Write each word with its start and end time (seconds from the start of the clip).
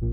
All 0.00 0.04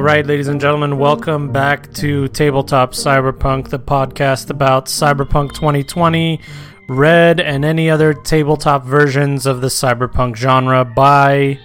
right, 0.00 0.24
ladies 0.24 0.48
and 0.48 0.58
gentlemen, 0.58 0.96
welcome 0.98 1.52
back 1.52 1.92
to 1.94 2.28
Tabletop 2.28 2.92
Cyberpunk, 2.92 3.68
the 3.68 3.78
podcast 3.78 4.48
about 4.48 4.86
Cyberpunk 4.86 5.52
2020, 5.52 6.40
Red, 6.88 7.38
and 7.38 7.66
any 7.66 7.90
other 7.90 8.14
tabletop 8.14 8.86
versions 8.86 9.44
of 9.44 9.60
the 9.60 9.68
cyberpunk 9.68 10.36
genre 10.36 10.86
by. 10.86 11.58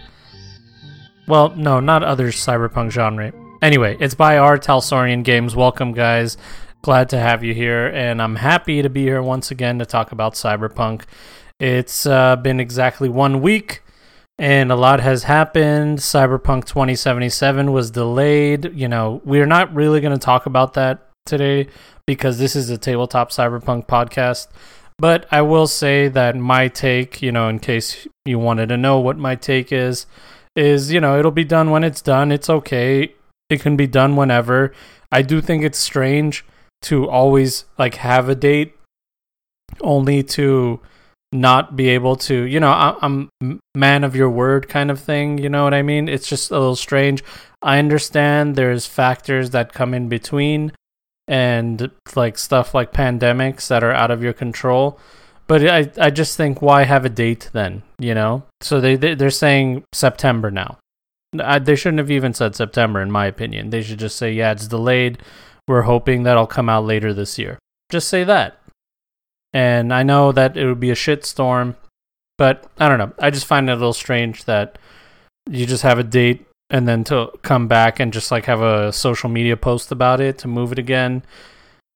Well, 1.30 1.56
no, 1.56 1.80
not 1.80 2.04
other 2.04 2.28
cyberpunk 2.34 2.92
genre. 2.92 3.32
Anyway, 3.62 3.96
it's 4.02 4.16
by 4.16 4.38
R. 4.38 4.58
Talsorian 4.58 5.24
Games. 5.24 5.56
Welcome, 5.56 5.94
guys. 5.94 6.36
Glad 6.82 7.10
to 7.10 7.20
have 7.20 7.44
you 7.44 7.54
here, 7.54 7.88
and 7.88 8.22
I'm 8.22 8.38
happy 8.38 8.82
to 8.82 8.90
be 8.90 9.04
here 9.04 9.22
once 9.22 9.52
again 9.52 9.80
to 9.80 9.86
talk 9.86 10.14
about 10.14 10.36
Cyberpunk. 10.36 11.04
It's 11.60 12.06
uh, 12.06 12.38
been 12.38 12.62
exactly 12.62 13.10
one 13.10 13.42
week 13.42 13.84
and 14.40 14.72
a 14.72 14.76
lot 14.76 15.02
has 15.02 15.24
happened. 15.24 16.00
Cyberpunk 16.00 16.64
2077 16.64 17.74
was 17.74 17.92
delayed. 17.92 18.72
You 18.74 18.88
know, 18.88 19.22
we're 19.26 19.46
not 19.46 19.76
really 19.76 20.00
going 20.00 20.18
to 20.18 20.26
talk 20.26 20.46
about 20.46 20.74
that 20.76 21.10
today 21.26 21.68
because 22.08 22.40
this 22.40 22.56
is 22.56 22.70
a 22.70 22.78
tabletop 22.78 23.32
cyberpunk 23.32 23.86
podcast. 23.86 24.48
But 24.98 25.28
I 25.32 25.42
will 25.42 25.68
say 25.68 26.08
that 26.08 26.38
my 26.38 26.70
take, 26.70 27.22
you 27.22 27.34
know, 27.34 27.50
in 27.50 27.60
case 27.60 28.08
you 28.24 28.40
wanted 28.40 28.70
to 28.70 28.78
know 28.78 29.00
what 29.00 29.18
my 29.18 29.36
take 29.36 29.74
is, 29.74 30.06
is, 30.56 30.94
you 30.94 31.02
know, 31.02 31.20
it'll 31.20 31.32
be 31.32 31.44
done 31.44 31.72
when 31.72 31.84
it's 31.84 32.02
done. 32.02 32.32
It's 32.32 32.50
okay. 32.50 33.14
It 33.50 33.62
can 33.62 33.76
be 33.76 33.88
done 33.88 34.16
whenever. 34.16 34.74
I 35.12 35.22
do 35.22 35.42
think 35.42 35.64
it's 35.64 35.80
strange 35.80 36.46
to 36.84 37.10
always 37.10 37.66
like 37.78 37.96
have 37.96 38.30
a 38.30 38.36
date 38.36 38.76
only 39.82 40.24
to 40.24 40.80
not 41.32 41.76
be 41.76 41.90
able 41.90 42.16
to, 42.16 42.44
you 42.44 42.60
know, 42.60 42.72
I, 42.72 42.98
am 43.02 43.30
man 43.76 44.04
of 44.04 44.16
your 44.16 44.30
word 44.30 44.68
kind 44.68 44.90
of 44.90 45.00
thing. 45.00 45.38
You 45.38 45.50
know 45.50 45.64
what 45.64 45.74
I 45.74 45.82
mean? 45.82 46.08
It's 46.08 46.28
just 46.28 46.52
a 46.52 46.58
little 46.58 46.76
strange. 46.76 47.24
I 47.62 47.78
understand 47.78 48.56
there's 48.56 48.86
factors 48.86 49.52
that 49.52 49.74
come 49.74 49.94
in 49.94 50.10
between 50.10 50.72
and 51.28 51.92
like 52.16 52.38
stuff 52.38 52.74
like 52.74 52.92
pandemics 52.92 53.68
that 53.68 53.84
are 53.84 53.94
out 53.94 54.12
of 54.12 54.24
your 54.24 54.34
control. 54.34 55.00
But 55.48 55.68
I, 55.68 55.92
I 56.00 56.10
just 56.10 56.38
think 56.38 56.62
why 56.62 56.84
have 56.84 57.06
a 57.06 57.10
date 57.10 57.50
then, 57.54 57.84
you 58.00 58.14
know? 58.14 58.44
So 58.62 58.82
they, 58.82 58.96
they 58.96 59.16
they're 59.16 59.30
saying 59.30 59.84
September 59.94 60.52
now. 60.52 60.78
I, 61.40 61.60
they 61.60 61.76
shouldn't 61.76 62.00
have 62.00 62.12
even 62.12 62.34
said 62.34 62.56
September, 62.56 63.02
in 63.02 63.12
my 63.12 63.26
opinion. 63.28 63.70
They 63.70 63.84
should 63.84 64.00
just 64.00 64.18
say, 64.18 64.32
yeah, 64.32 64.52
it's 64.52 64.68
delayed. 64.68 65.22
We're 65.70 65.84
hoping 65.84 66.24
that'll 66.24 66.48
come 66.48 66.68
out 66.68 66.86
later 66.86 67.14
this 67.14 67.38
year. 67.38 67.60
Just 67.92 68.08
say 68.08 68.24
that. 68.24 68.60
And 69.54 69.94
I 69.94 70.02
know 70.02 70.32
that 70.32 70.58
it 70.58 70.66
would 70.66 70.80
be 70.80 70.90
a 70.90 70.96
shitstorm, 70.96 71.76
but 72.40 72.66
I 72.80 72.90
don't 72.90 72.98
know. 72.98 73.14
I 73.20 73.30
just 73.30 73.46
find 73.46 73.70
it 73.70 73.74
a 73.74 73.76
little 73.76 73.94
strange 73.94 74.46
that 74.46 74.80
you 75.48 75.68
just 75.68 75.84
have 75.84 76.00
a 76.00 76.04
date 76.04 76.48
and 76.72 76.88
then 76.88 77.04
to 77.04 77.30
come 77.44 77.68
back 77.68 78.00
and 78.00 78.12
just 78.12 78.32
like 78.32 78.46
have 78.46 78.64
a 78.64 78.92
social 78.92 79.30
media 79.30 79.56
post 79.56 79.92
about 79.92 80.20
it 80.20 80.40
to 80.40 80.48
move 80.48 80.72
it 80.72 80.80
again. 80.80 81.22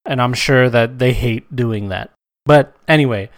And 0.05 0.21
I'm 0.21 0.35
sure 0.35 0.69
that 0.69 0.99
they 0.99 1.13
hate 1.13 1.55
doing 1.55 1.89
that. 1.89 2.11
But 2.45 2.75
anyway, 2.87 3.31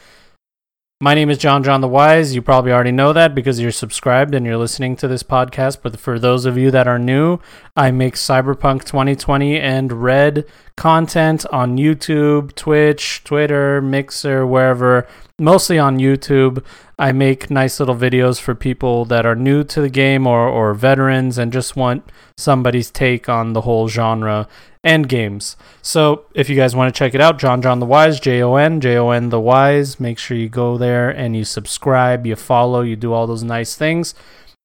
my 1.01 1.13
name 1.13 1.29
is 1.29 1.37
John 1.37 1.61
John 1.61 1.81
the 1.81 1.89
Wise. 1.89 2.33
You 2.33 2.41
probably 2.41 2.71
already 2.71 2.93
know 2.93 3.11
that 3.11 3.35
because 3.35 3.59
you're 3.59 3.71
subscribed 3.71 4.33
and 4.33 4.45
you're 4.45 4.55
listening 4.55 4.95
to 4.97 5.09
this 5.09 5.23
podcast. 5.23 5.79
But 5.83 5.99
for 5.99 6.17
those 6.17 6.45
of 6.45 6.57
you 6.57 6.71
that 6.71 6.87
are 6.87 6.97
new, 6.97 7.39
I 7.75 7.91
make 7.91 8.15
Cyberpunk 8.15 8.85
2020 8.85 9.59
and 9.59 9.91
Red 9.91 10.45
content 10.77 11.45
on 11.51 11.77
YouTube, 11.77 12.55
Twitch, 12.55 13.25
Twitter, 13.25 13.81
Mixer, 13.81 14.47
wherever. 14.47 15.05
Mostly 15.37 15.77
on 15.77 15.99
YouTube. 15.99 16.63
I 16.97 17.11
make 17.11 17.49
nice 17.49 17.77
little 17.81 17.95
videos 17.95 18.39
for 18.39 18.55
people 18.55 19.03
that 19.05 19.25
are 19.25 19.35
new 19.35 19.65
to 19.65 19.81
the 19.81 19.89
game 19.89 20.25
or, 20.25 20.47
or 20.47 20.73
veterans 20.73 21.37
and 21.37 21.51
just 21.51 21.75
want 21.75 22.09
somebody's 22.37 22.89
take 22.89 23.27
on 23.27 23.51
the 23.51 23.61
whole 23.61 23.89
genre 23.89 24.47
and 24.85 25.09
games. 25.09 25.57
So 25.81 26.25
if 26.35 26.47
you 26.47 26.55
guys 26.55 26.75
want 26.75 26.93
to 26.93 26.97
check 26.97 27.15
it 27.15 27.19
out, 27.19 27.39
John 27.39 27.61
John 27.61 27.79
the 27.79 27.85
Wise, 27.87 28.19
J 28.19 28.41
O 28.43 28.55
N, 28.55 28.79
J 28.79 28.95
O 28.97 29.09
N 29.09 29.29
the 29.29 29.41
Wise, 29.41 29.99
make 29.99 30.19
sure 30.19 30.37
you 30.37 30.47
go 30.47 30.77
there 30.77 31.09
and 31.09 31.35
you 31.35 31.43
subscribe, 31.43 32.25
you 32.25 32.35
follow, 32.35 32.81
you 32.81 32.95
do 32.95 33.11
all 33.11 33.27
those 33.27 33.43
nice 33.43 33.75
things. 33.75 34.13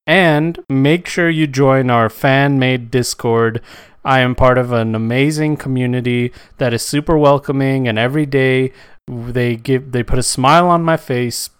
And 0.06 0.58
make 0.68 1.08
sure 1.08 1.30
you 1.30 1.46
join 1.46 1.88
our 1.88 2.10
fan 2.10 2.58
made 2.58 2.90
Discord. 2.90 3.62
I 4.04 4.20
am 4.20 4.34
part 4.34 4.58
of 4.58 4.72
an 4.72 4.94
amazing 4.94 5.56
community 5.56 6.32
that 6.58 6.74
is 6.74 6.82
super 6.82 7.16
welcoming 7.16 7.88
and 7.88 7.98
every 7.98 8.26
day 8.26 8.72
they 9.06 9.56
give 9.56 9.92
they 9.92 10.02
put 10.02 10.18
a 10.18 10.22
smile 10.22 10.68
on 10.68 10.82
my 10.82 10.96
face 10.96 11.50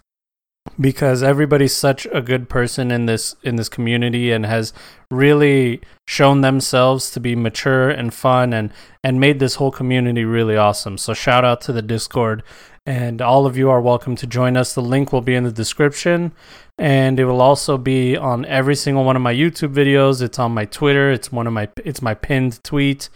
because 0.79 1.23
everybody's 1.23 1.75
such 1.75 2.07
a 2.11 2.21
good 2.21 2.47
person 2.47 2.91
in 2.91 3.05
this 3.05 3.35
in 3.43 3.55
this 3.55 3.69
community 3.69 4.31
and 4.31 4.45
has 4.45 4.73
really 5.09 5.81
shown 6.07 6.41
themselves 6.41 7.11
to 7.11 7.19
be 7.19 7.35
mature 7.35 7.89
and 7.89 8.13
fun 8.13 8.53
and 8.53 8.71
and 9.03 9.19
made 9.19 9.39
this 9.39 9.55
whole 9.55 9.71
community 9.71 10.23
really 10.23 10.55
awesome. 10.55 10.97
So 10.97 11.13
shout 11.13 11.43
out 11.43 11.61
to 11.61 11.73
the 11.73 11.81
Discord 11.81 12.43
and 12.85 13.21
all 13.21 13.45
of 13.45 13.57
you 13.57 13.69
are 13.69 13.81
welcome 13.81 14.15
to 14.15 14.27
join 14.27 14.57
us. 14.57 14.73
The 14.73 14.81
link 14.81 15.11
will 15.11 15.21
be 15.21 15.35
in 15.35 15.43
the 15.43 15.51
description 15.51 16.31
and 16.77 17.19
it 17.19 17.25
will 17.25 17.41
also 17.41 17.77
be 17.77 18.15
on 18.15 18.45
every 18.45 18.75
single 18.75 19.03
one 19.03 19.15
of 19.15 19.21
my 19.21 19.33
YouTube 19.33 19.73
videos. 19.73 20.21
It's 20.21 20.39
on 20.39 20.51
my 20.53 20.65
Twitter. 20.65 21.11
It's 21.11 21.31
one 21.31 21.47
of 21.47 21.53
my 21.53 21.69
it's 21.83 22.01
my 22.01 22.13
pinned 22.13 22.63
tweet. 22.63 23.09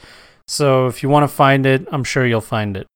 So 0.47 0.88
if 0.88 1.01
you 1.01 1.09
want 1.09 1.23
to 1.23 1.35
find 1.35 1.66
it, 1.66 1.88
I'm 1.91 2.03
sure 2.03 2.25
you'll 2.25 2.41
find 2.41 2.77
it. 2.77 2.88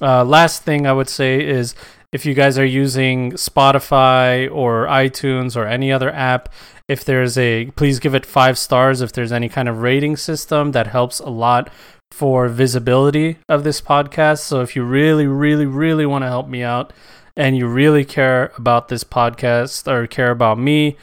Uh, 0.00 0.24
last 0.24 0.62
thing 0.62 0.86
I 0.86 0.92
would 0.92 1.08
say 1.08 1.44
is 1.44 1.74
if 2.12 2.24
you 2.24 2.34
guys 2.34 2.58
are 2.58 2.64
using 2.64 3.32
Spotify 3.32 4.50
or 4.50 4.86
iTunes 4.86 5.56
or 5.56 5.66
any 5.66 5.92
other 5.92 6.10
app, 6.10 6.48
if 6.88 7.04
there's 7.04 7.36
a 7.36 7.66
please 7.76 7.98
give 8.00 8.14
it 8.14 8.24
five 8.24 8.56
stars 8.56 9.02
if 9.02 9.12
there's 9.12 9.32
any 9.32 9.48
kind 9.48 9.68
of 9.68 9.82
rating 9.82 10.16
system 10.16 10.72
that 10.72 10.86
helps 10.86 11.20
a 11.20 11.28
lot 11.28 11.70
for 12.10 12.48
visibility 12.48 13.38
of 13.48 13.62
this 13.62 13.80
podcast. 13.80 14.38
So 14.38 14.62
if 14.62 14.74
you 14.74 14.84
really, 14.84 15.26
really, 15.26 15.66
really 15.66 16.06
want 16.06 16.22
to 16.22 16.28
help 16.28 16.48
me 16.48 16.62
out 16.62 16.92
and 17.36 17.56
you 17.56 17.68
really 17.68 18.04
care 18.04 18.52
about 18.56 18.88
this 18.88 19.04
podcast 19.04 19.86
or 19.86 20.06
care 20.06 20.30
about 20.30 20.58
me, 20.58 20.96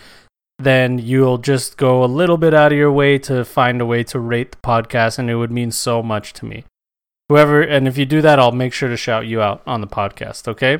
then 0.57 0.97
you'll 0.97 1.37
just 1.37 1.77
go 1.77 2.03
a 2.03 2.07
little 2.07 2.37
bit 2.37 2.53
out 2.53 2.71
of 2.71 2.77
your 2.77 2.91
way 2.91 3.17
to 3.19 3.45
find 3.45 3.79
a 3.79 3.85
way 3.85 4.03
to 4.03 4.19
rate 4.19 4.51
the 4.51 4.57
podcast, 4.57 5.19
and 5.19 5.29
it 5.29 5.35
would 5.35 5.51
mean 5.51 5.71
so 5.71 6.01
much 6.01 6.33
to 6.33 6.45
me. 6.45 6.63
Whoever, 7.29 7.61
and 7.61 7.87
if 7.87 7.97
you 7.97 8.05
do 8.05 8.21
that, 8.21 8.39
I'll 8.39 8.51
make 8.51 8.73
sure 8.73 8.89
to 8.89 8.97
shout 8.97 9.27
you 9.27 9.41
out 9.41 9.61
on 9.65 9.81
the 9.81 9.87
podcast, 9.87 10.47
okay? 10.47 10.79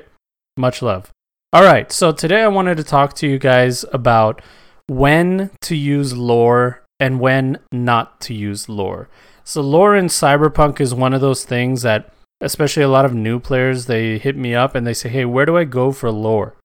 Much 0.57 0.81
love. 0.81 1.11
All 1.51 1.63
right, 1.63 1.91
so 1.91 2.11
today 2.11 2.41
I 2.41 2.47
wanted 2.47 2.77
to 2.77 2.83
talk 2.83 3.13
to 3.15 3.27
you 3.27 3.39
guys 3.39 3.85
about 3.91 4.41
when 4.87 5.51
to 5.61 5.75
use 5.75 6.15
lore 6.15 6.83
and 6.99 7.19
when 7.19 7.59
not 7.71 8.21
to 8.21 8.33
use 8.33 8.69
lore. 8.69 9.09
So, 9.43 9.61
lore 9.61 9.95
in 9.95 10.07
Cyberpunk 10.07 10.79
is 10.79 10.93
one 10.93 11.13
of 11.13 11.21
those 11.21 11.43
things 11.45 11.81
that, 11.81 12.11
especially 12.41 12.83
a 12.83 12.89
lot 12.89 13.05
of 13.05 13.13
new 13.13 13.39
players, 13.39 13.85
they 13.85 14.17
hit 14.17 14.35
me 14.35 14.55
up 14.55 14.75
and 14.75 14.87
they 14.87 14.93
say, 14.93 15.09
Hey, 15.09 15.25
where 15.25 15.45
do 15.45 15.57
I 15.57 15.65
go 15.65 15.91
for 15.91 16.09
lore? 16.11 16.55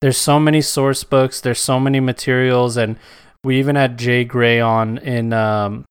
There's 0.00 0.18
so 0.18 0.38
many 0.38 0.60
source 0.60 1.02
books, 1.02 1.40
there's 1.40 1.60
so 1.60 1.80
many 1.80 1.98
materials, 2.00 2.76
and 2.76 2.98
we 3.42 3.58
even 3.58 3.76
had 3.76 3.98
Jay 3.98 4.24
Gray 4.24 4.60
on 4.60 4.98
in 4.98 5.32
um, 5.32 5.86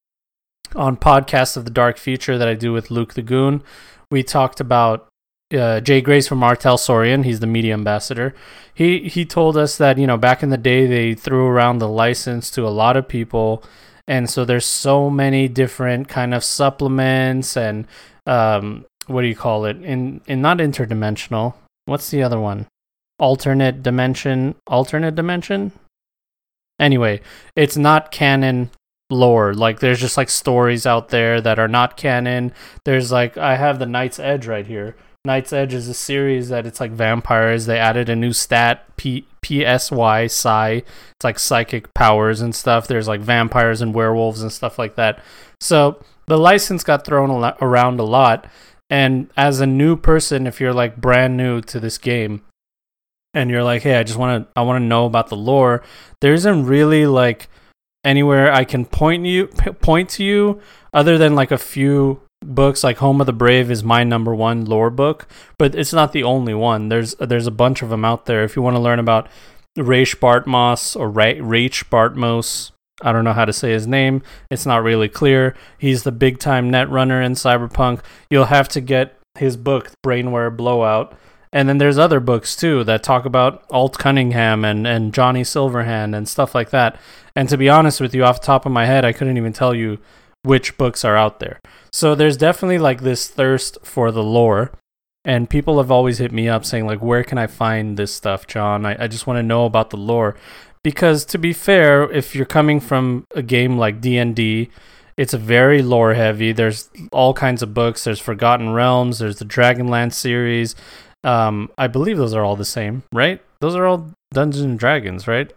on 0.75 0.97
podcast 0.97 1.57
of 1.57 1.65
the 1.65 1.71
Dark 1.71 1.97
Future 1.97 2.37
that 2.37 2.47
I 2.47 2.53
do 2.53 2.73
with 2.73 2.91
Luke 2.91 3.15
the 3.15 3.21
Goon. 3.21 3.63
We 4.11 4.23
talked 4.23 4.59
about 4.59 5.07
uh, 5.53 5.79
Jay 5.79 6.01
Grace 6.01 6.27
from 6.27 6.43
R. 6.43 6.55
Talsorian. 6.55 7.25
He's 7.25 7.39
the 7.39 7.47
media 7.47 7.73
ambassador. 7.73 8.33
He 8.73 9.07
he 9.07 9.25
told 9.25 9.55
us 9.57 9.77
that 9.77 9.97
you 9.97 10.07
know 10.07 10.17
back 10.17 10.43
in 10.43 10.49
the 10.49 10.57
day 10.57 10.87
they 10.87 11.13
threw 11.13 11.47
around 11.47 11.77
the 11.77 11.87
license 11.87 12.49
to 12.51 12.65
a 12.65 12.69
lot 12.69 12.97
of 12.97 13.07
people, 13.07 13.63
and 14.07 14.29
so 14.29 14.45
there's 14.45 14.65
so 14.65 15.09
many 15.09 15.47
different 15.47 16.07
kind 16.07 16.33
of 16.33 16.43
supplements 16.43 17.55
and 17.55 17.87
um, 18.25 18.85
what 19.07 19.21
do 19.21 19.27
you 19.27 19.35
call 19.35 19.65
it? 19.65 19.77
In 19.83 20.21
in 20.25 20.41
not 20.41 20.57
interdimensional. 20.57 21.53
What's 21.85 22.09
the 22.09 22.23
other 22.23 22.39
one? 22.39 22.67
Alternate 23.19 23.83
dimension. 23.83 24.55
Alternate 24.67 25.15
dimension. 25.15 25.71
Anyway, 26.79 27.21
it's 27.55 27.77
not 27.77 28.11
canon 28.11 28.71
lore. 29.09 29.53
Like 29.53 29.79
there's 29.79 29.99
just 29.99 30.17
like 30.17 30.29
stories 30.29 30.85
out 30.85 31.09
there 31.09 31.39
that 31.41 31.59
are 31.59 31.67
not 31.67 31.97
canon. 31.97 32.53
There's 32.85 33.11
like 33.11 33.37
I 33.37 33.57
have 33.57 33.79
the 33.79 33.85
Night's 33.85 34.19
Edge 34.19 34.47
right 34.47 34.65
here 34.65 34.95
Night's 35.25 35.53
Edge 35.53 35.73
is 35.73 35.87
a 35.87 35.93
series 35.93 36.49
that 36.49 36.65
it's 36.65 36.81
like 36.81 36.91
vampires. 36.91 37.65
They 37.65 37.79
added 37.79 38.09
a 38.09 38.15
new 38.15 38.33
stat, 38.33 38.83
P 38.97 39.25
P 39.41 39.65
S 39.65 39.89
Y 39.89 40.27
Psi. 40.27 40.71
It's 40.71 41.23
like 41.23 41.39
psychic 41.39 41.93
powers 41.93 42.41
and 42.41 42.53
stuff. 42.53 42.87
There's 42.87 43.07
like 43.07 43.21
vampires 43.21 43.81
and 43.81 43.93
werewolves 43.93 44.41
and 44.41 44.51
stuff 44.51 44.77
like 44.77 44.95
that. 44.95 45.23
So 45.61 46.03
the 46.27 46.37
license 46.37 46.83
got 46.83 47.05
thrown 47.05 47.31
around 47.61 48.01
a 48.01 48.03
lot. 48.03 48.47
And 48.89 49.29
as 49.37 49.61
a 49.61 49.65
new 49.65 49.95
person, 49.95 50.45
if 50.45 50.59
you're 50.59 50.73
like 50.73 50.97
brand 50.97 51.37
new 51.37 51.61
to 51.61 51.79
this 51.79 51.97
game, 51.97 52.41
and 53.33 53.49
you're 53.49 53.63
like, 53.63 53.81
hey, 53.81 53.95
I 53.95 54.03
just 54.03 54.19
want 54.19 54.43
to, 54.43 54.51
I 54.57 54.61
want 54.61 54.81
to 54.81 54.85
know 54.85 55.05
about 55.05 55.29
the 55.29 55.37
lore. 55.37 55.83
There 56.19 56.33
isn't 56.33 56.65
really 56.65 57.07
like 57.07 57.47
anywhere 58.03 58.51
I 58.51 58.65
can 58.65 58.85
point 58.85 59.25
you, 59.25 59.47
point 59.47 60.09
to 60.11 60.23
you, 60.23 60.59
other 60.93 61.17
than 61.17 61.33
like 61.33 61.51
a 61.51 61.57
few 61.57 62.21
books 62.43 62.83
like 62.83 62.97
Home 62.97 63.19
of 63.21 63.27
the 63.27 63.33
Brave 63.33 63.71
is 63.71 63.83
my 63.83 64.03
number 64.03 64.33
one 64.35 64.65
lore 64.65 64.89
book, 64.89 65.27
but 65.57 65.75
it's 65.75 65.93
not 65.93 66.11
the 66.11 66.23
only 66.23 66.53
one. 66.53 66.89
There's 66.89 67.15
there's 67.15 67.47
a 67.47 67.51
bunch 67.51 67.81
of 67.81 67.89
them 67.89 68.05
out 68.05 68.25
there. 68.25 68.43
If 68.43 68.55
you 68.55 68.61
want 68.61 68.75
to 68.75 68.81
learn 68.81 68.99
about 68.99 69.27
Rache 69.77 70.19
Bartmoss 70.19 70.95
or 70.95 71.09
Ra- 71.09 71.39
Rache 71.39 71.89
Bartmoss, 71.89 72.71
I 73.01 73.11
don't 73.11 73.23
know 73.23 73.33
how 73.33 73.45
to 73.45 73.53
say 73.53 73.71
his 73.71 73.87
name. 73.87 74.21
It's 74.49 74.65
not 74.65 74.83
really 74.83 75.09
clear. 75.09 75.55
He's 75.77 76.03
the 76.03 76.11
big 76.11 76.39
time 76.39 76.69
net 76.69 76.89
runner 76.89 77.21
in 77.21 77.33
Cyberpunk. 77.33 78.01
You'll 78.29 78.45
have 78.45 78.69
to 78.69 78.81
get 78.81 79.17
his 79.35 79.57
book, 79.57 79.91
Brainware 80.05 80.55
Blowout. 80.55 81.17
And 81.51 81.69
then 81.69 81.77
there's 81.77 81.99
other 81.99 82.19
books 82.19 82.55
too 82.55 82.83
that 82.85 83.03
talk 83.03 83.25
about 83.25 83.63
Alt 83.69 83.99
Cunningham 83.99 84.65
and, 84.65 84.87
and 84.87 85.13
Johnny 85.13 85.43
Silverhand 85.43 86.15
and 86.15 86.27
stuff 86.27 86.55
like 86.55 86.71
that. 86.71 86.99
And 87.35 87.47
to 87.49 87.57
be 87.57 87.69
honest 87.69 88.01
with 88.01 88.15
you, 88.15 88.23
off 88.23 88.41
the 88.41 88.47
top 88.47 88.65
of 88.65 88.71
my 88.71 88.85
head, 88.85 89.05
I 89.05 89.13
couldn't 89.13 89.37
even 89.37 89.53
tell 89.53 89.75
you 89.75 89.99
which 90.43 90.77
books 90.77 91.03
are 91.03 91.17
out 91.17 91.39
there. 91.39 91.59
So 91.91 92.15
there's 92.15 92.37
definitely 92.37 92.77
like 92.77 93.01
this 93.01 93.27
thirst 93.27 93.77
for 93.83 94.11
the 94.11 94.23
lore. 94.23 94.71
And 95.25 95.49
people 95.49 95.77
have 95.77 95.89
always 95.89 96.17
hit 96.17 96.33
me 96.33 96.49
up 96.49 96.65
saying, 96.65 96.85
like, 96.85 97.01
where 97.01 97.23
can 97.23 97.37
I 97.37 97.47
find 97.47 97.95
this 97.95 98.13
stuff, 98.13 98.45
John? 98.45 98.85
I, 98.85 99.03
I 99.03 99.07
just 99.07 99.25
want 99.25 99.37
to 99.37 99.43
know 99.43 99.65
about 99.65 99.89
the 99.89 99.97
lore. 99.97 100.35
Because 100.83 101.23
to 101.25 101.37
be 101.37 101.53
fair, 101.53 102.11
if 102.11 102.35
you're 102.35 102.45
coming 102.45 102.81
from 102.81 103.25
a 103.33 103.41
game 103.41 103.77
like 103.77 104.01
D&D, 104.01 104.69
it's 105.15 105.33
very 105.33 105.81
lore 105.81 106.13
heavy. 106.13 106.51
There's 106.51 106.89
all 107.13 107.33
kinds 107.33 107.61
of 107.61 107.73
books. 107.73 108.03
There's 108.03 108.19
Forgotten 108.19 108.73
Realms. 108.73 109.19
There's 109.19 109.37
the 109.37 109.45
Dragonlance 109.45 110.13
series. 110.13 110.75
Um, 111.23 111.71
I 111.77 111.87
believe 111.87 112.17
those 112.17 112.33
are 112.33 112.43
all 112.43 112.57
the 112.57 112.65
same, 112.65 113.03
right? 113.13 113.41
Those 113.61 113.75
are 113.75 113.85
all 113.85 114.11
Dungeons 114.33 114.63
and 114.63 114.77
Dragons, 114.77 115.25
right? 115.25 115.53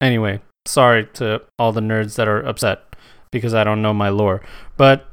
Anyway, 0.00 0.40
sorry 0.66 1.06
to 1.14 1.42
all 1.56 1.70
the 1.70 1.80
nerds 1.80 2.16
that 2.16 2.26
are 2.26 2.40
upset 2.40 2.93
because 3.34 3.52
I 3.52 3.64
don't 3.64 3.82
know 3.82 3.92
my 3.92 4.08
lore, 4.08 4.40
but 4.78 5.06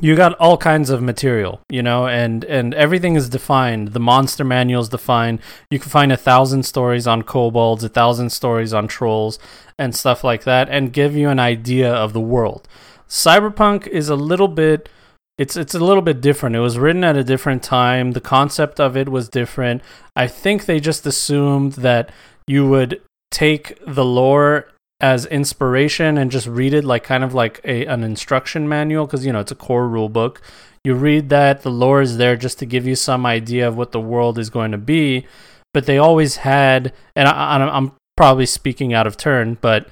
you 0.00 0.14
got 0.14 0.34
all 0.34 0.56
kinds 0.56 0.90
of 0.90 1.02
material, 1.02 1.60
you 1.68 1.82
know, 1.82 2.06
and 2.06 2.44
and 2.44 2.74
everything 2.74 3.16
is 3.16 3.28
defined. 3.28 3.88
The 3.88 4.00
monster 4.00 4.44
manual 4.44 4.82
is 4.82 4.88
defined. 4.88 5.40
You 5.70 5.78
can 5.78 5.90
find 5.90 6.12
a 6.12 6.16
thousand 6.16 6.64
stories 6.64 7.06
on 7.06 7.22
kobolds, 7.22 7.82
a 7.82 7.88
thousand 7.88 8.30
stories 8.30 8.72
on 8.72 8.86
trolls, 8.86 9.38
and 9.78 9.96
stuff 9.96 10.22
like 10.22 10.44
that, 10.44 10.68
and 10.68 10.92
give 10.92 11.16
you 11.16 11.28
an 11.30 11.40
idea 11.40 11.92
of 11.92 12.12
the 12.12 12.20
world. 12.20 12.68
Cyberpunk 13.08 13.86
is 13.86 14.08
a 14.08 14.16
little 14.16 14.48
bit. 14.48 14.88
It's 15.36 15.56
it's 15.56 15.74
a 15.74 15.80
little 15.80 16.02
bit 16.02 16.20
different. 16.20 16.56
It 16.56 16.60
was 16.60 16.78
written 16.78 17.04
at 17.04 17.16
a 17.16 17.24
different 17.24 17.62
time. 17.62 18.12
The 18.12 18.20
concept 18.20 18.78
of 18.78 18.96
it 18.96 19.08
was 19.08 19.28
different. 19.28 19.82
I 20.14 20.26
think 20.26 20.66
they 20.66 20.80
just 20.80 21.06
assumed 21.06 21.72
that 21.74 22.10
you 22.46 22.68
would 22.68 23.00
take 23.30 23.78
the 23.86 24.04
lore 24.04 24.68
as 25.00 25.26
inspiration 25.26 26.18
and 26.18 26.30
just 26.30 26.46
read 26.46 26.74
it 26.74 26.84
like 26.84 27.04
kind 27.04 27.22
of 27.22 27.32
like 27.32 27.60
a 27.64 27.86
an 27.86 28.02
instruction 28.02 28.68
manual 28.68 29.06
because 29.06 29.24
you 29.24 29.32
know 29.32 29.40
it's 29.40 29.52
a 29.52 29.56
core 29.56 29.88
rule 29.88 30.08
book. 30.08 30.40
You 30.84 30.94
read 30.94 31.28
that 31.28 31.62
the 31.62 31.70
lore 31.70 32.00
is 32.00 32.16
there 32.16 32.36
just 32.36 32.58
to 32.60 32.66
give 32.66 32.86
you 32.86 32.96
some 32.96 33.26
idea 33.26 33.66
of 33.68 33.76
what 33.76 33.92
the 33.92 34.00
world 34.00 34.38
is 34.38 34.50
going 34.50 34.72
to 34.72 34.78
be, 34.78 35.26
but 35.74 35.86
they 35.86 35.98
always 35.98 36.36
had, 36.36 36.92
and 37.14 37.28
I, 37.28 37.56
I'm 37.56 37.92
probably 38.16 38.46
speaking 38.46 38.94
out 38.94 39.06
of 39.06 39.16
turn, 39.16 39.58
but 39.60 39.88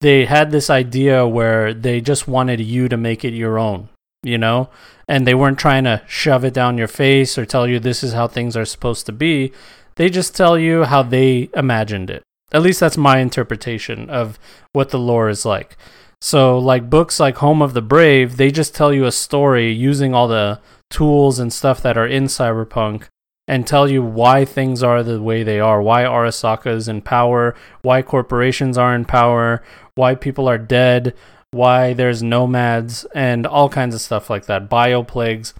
they 0.00 0.26
had 0.26 0.50
this 0.50 0.70
idea 0.70 1.26
where 1.26 1.72
they 1.72 2.00
just 2.00 2.28
wanted 2.28 2.60
you 2.60 2.88
to 2.88 2.96
make 2.96 3.24
it 3.24 3.32
your 3.32 3.58
own, 3.58 3.88
you 4.22 4.38
know, 4.38 4.68
and 5.08 5.26
they 5.26 5.34
weren't 5.34 5.58
trying 5.58 5.84
to 5.84 6.02
shove 6.06 6.44
it 6.44 6.54
down 6.54 6.78
your 6.78 6.88
face 6.88 7.38
or 7.38 7.46
tell 7.46 7.66
you 7.66 7.80
this 7.80 8.04
is 8.04 8.12
how 8.12 8.28
things 8.28 8.56
are 8.56 8.64
supposed 8.64 9.06
to 9.06 9.12
be. 9.12 9.52
They 9.96 10.10
just 10.10 10.36
tell 10.36 10.58
you 10.58 10.84
how 10.84 11.02
they 11.02 11.48
imagined 11.54 12.10
it. 12.10 12.22
At 12.52 12.62
least 12.62 12.80
that's 12.80 12.96
my 12.96 13.18
interpretation 13.18 14.08
of 14.08 14.38
what 14.72 14.90
the 14.90 14.98
lore 14.98 15.28
is 15.28 15.44
like. 15.44 15.76
So, 16.20 16.58
like 16.58 16.88
books 16.88 17.20
like 17.20 17.36
Home 17.36 17.60
of 17.60 17.74
the 17.74 17.82
Brave, 17.82 18.36
they 18.36 18.50
just 18.50 18.74
tell 18.74 18.92
you 18.92 19.04
a 19.04 19.12
story 19.12 19.70
using 19.70 20.14
all 20.14 20.28
the 20.28 20.60
tools 20.90 21.38
and 21.38 21.52
stuff 21.52 21.82
that 21.82 21.98
are 21.98 22.06
in 22.06 22.24
Cyberpunk 22.24 23.04
and 23.48 23.66
tell 23.66 23.88
you 23.88 24.02
why 24.02 24.44
things 24.44 24.82
are 24.82 25.02
the 25.02 25.22
way 25.22 25.42
they 25.42 25.60
are, 25.60 25.80
why 25.80 26.02
Arasaka 26.02 26.66
is 26.68 26.88
in 26.88 27.00
power, 27.00 27.54
why 27.82 28.02
corporations 28.02 28.76
are 28.76 28.94
in 28.94 29.04
power, 29.04 29.62
why 29.94 30.14
people 30.14 30.48
are 30.48 30.58
dead, 30.58 31.14
why 31.52 31.92
there's 31.92 32.22
nomads, 32.22 33.04
and 33.14 33.46
all 33.46 33.68
kinds 33.68 33.94
of 33.94 34.00
stuff 34.00 34.28
like 34.28 34.46
that, 34.46 34.68
bioplagues. 34.68 35.52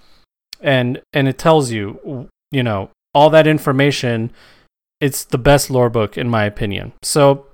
And 0.60 1.00
and 1.12 1.28
it 1.28 1.38
tells 1.38 1.70
you, 1.70 2.28
you 2.50 2.62
know, 2.62 2.90
all 3.14 3.30
that 3.30 3.46
information 3.46 4.32
it's 5.00 5.24
the 5.24 5.38
best 5.38 5.70
lore 5.70 5.90
book 5.90 6.16
in 6.16 6.28
my 6.28 6.44
opinion. 6.44 6.92
So 7.02 7.46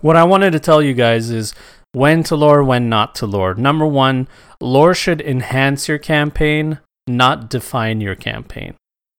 what 0.00 0.16
I 0.16 0.24
wanted 0.24 0.52
to 0.52 0.60
tell 0.60 0.82
you 0.82 0.94
guys 0.94 1.30
is 1.30 1.54
when 1.92 2.22
to 2.24 2.36
lore, 2.36 2.64
when 2.64 2.88
not 2.88 3.14
to 3.16 3.26
lore. 3.26 3.54
Number 3.54 3.86
one, 3.86 4.28
lore 4.60 4.94
should 4.94 5.20
enhance 5.20 5.88
your 5.88 5.98
campaign, 5.98 6.78
not 7.06 7.50
define 7.50 8.00
your 8.00 8.14
campaign. 8.14 8.74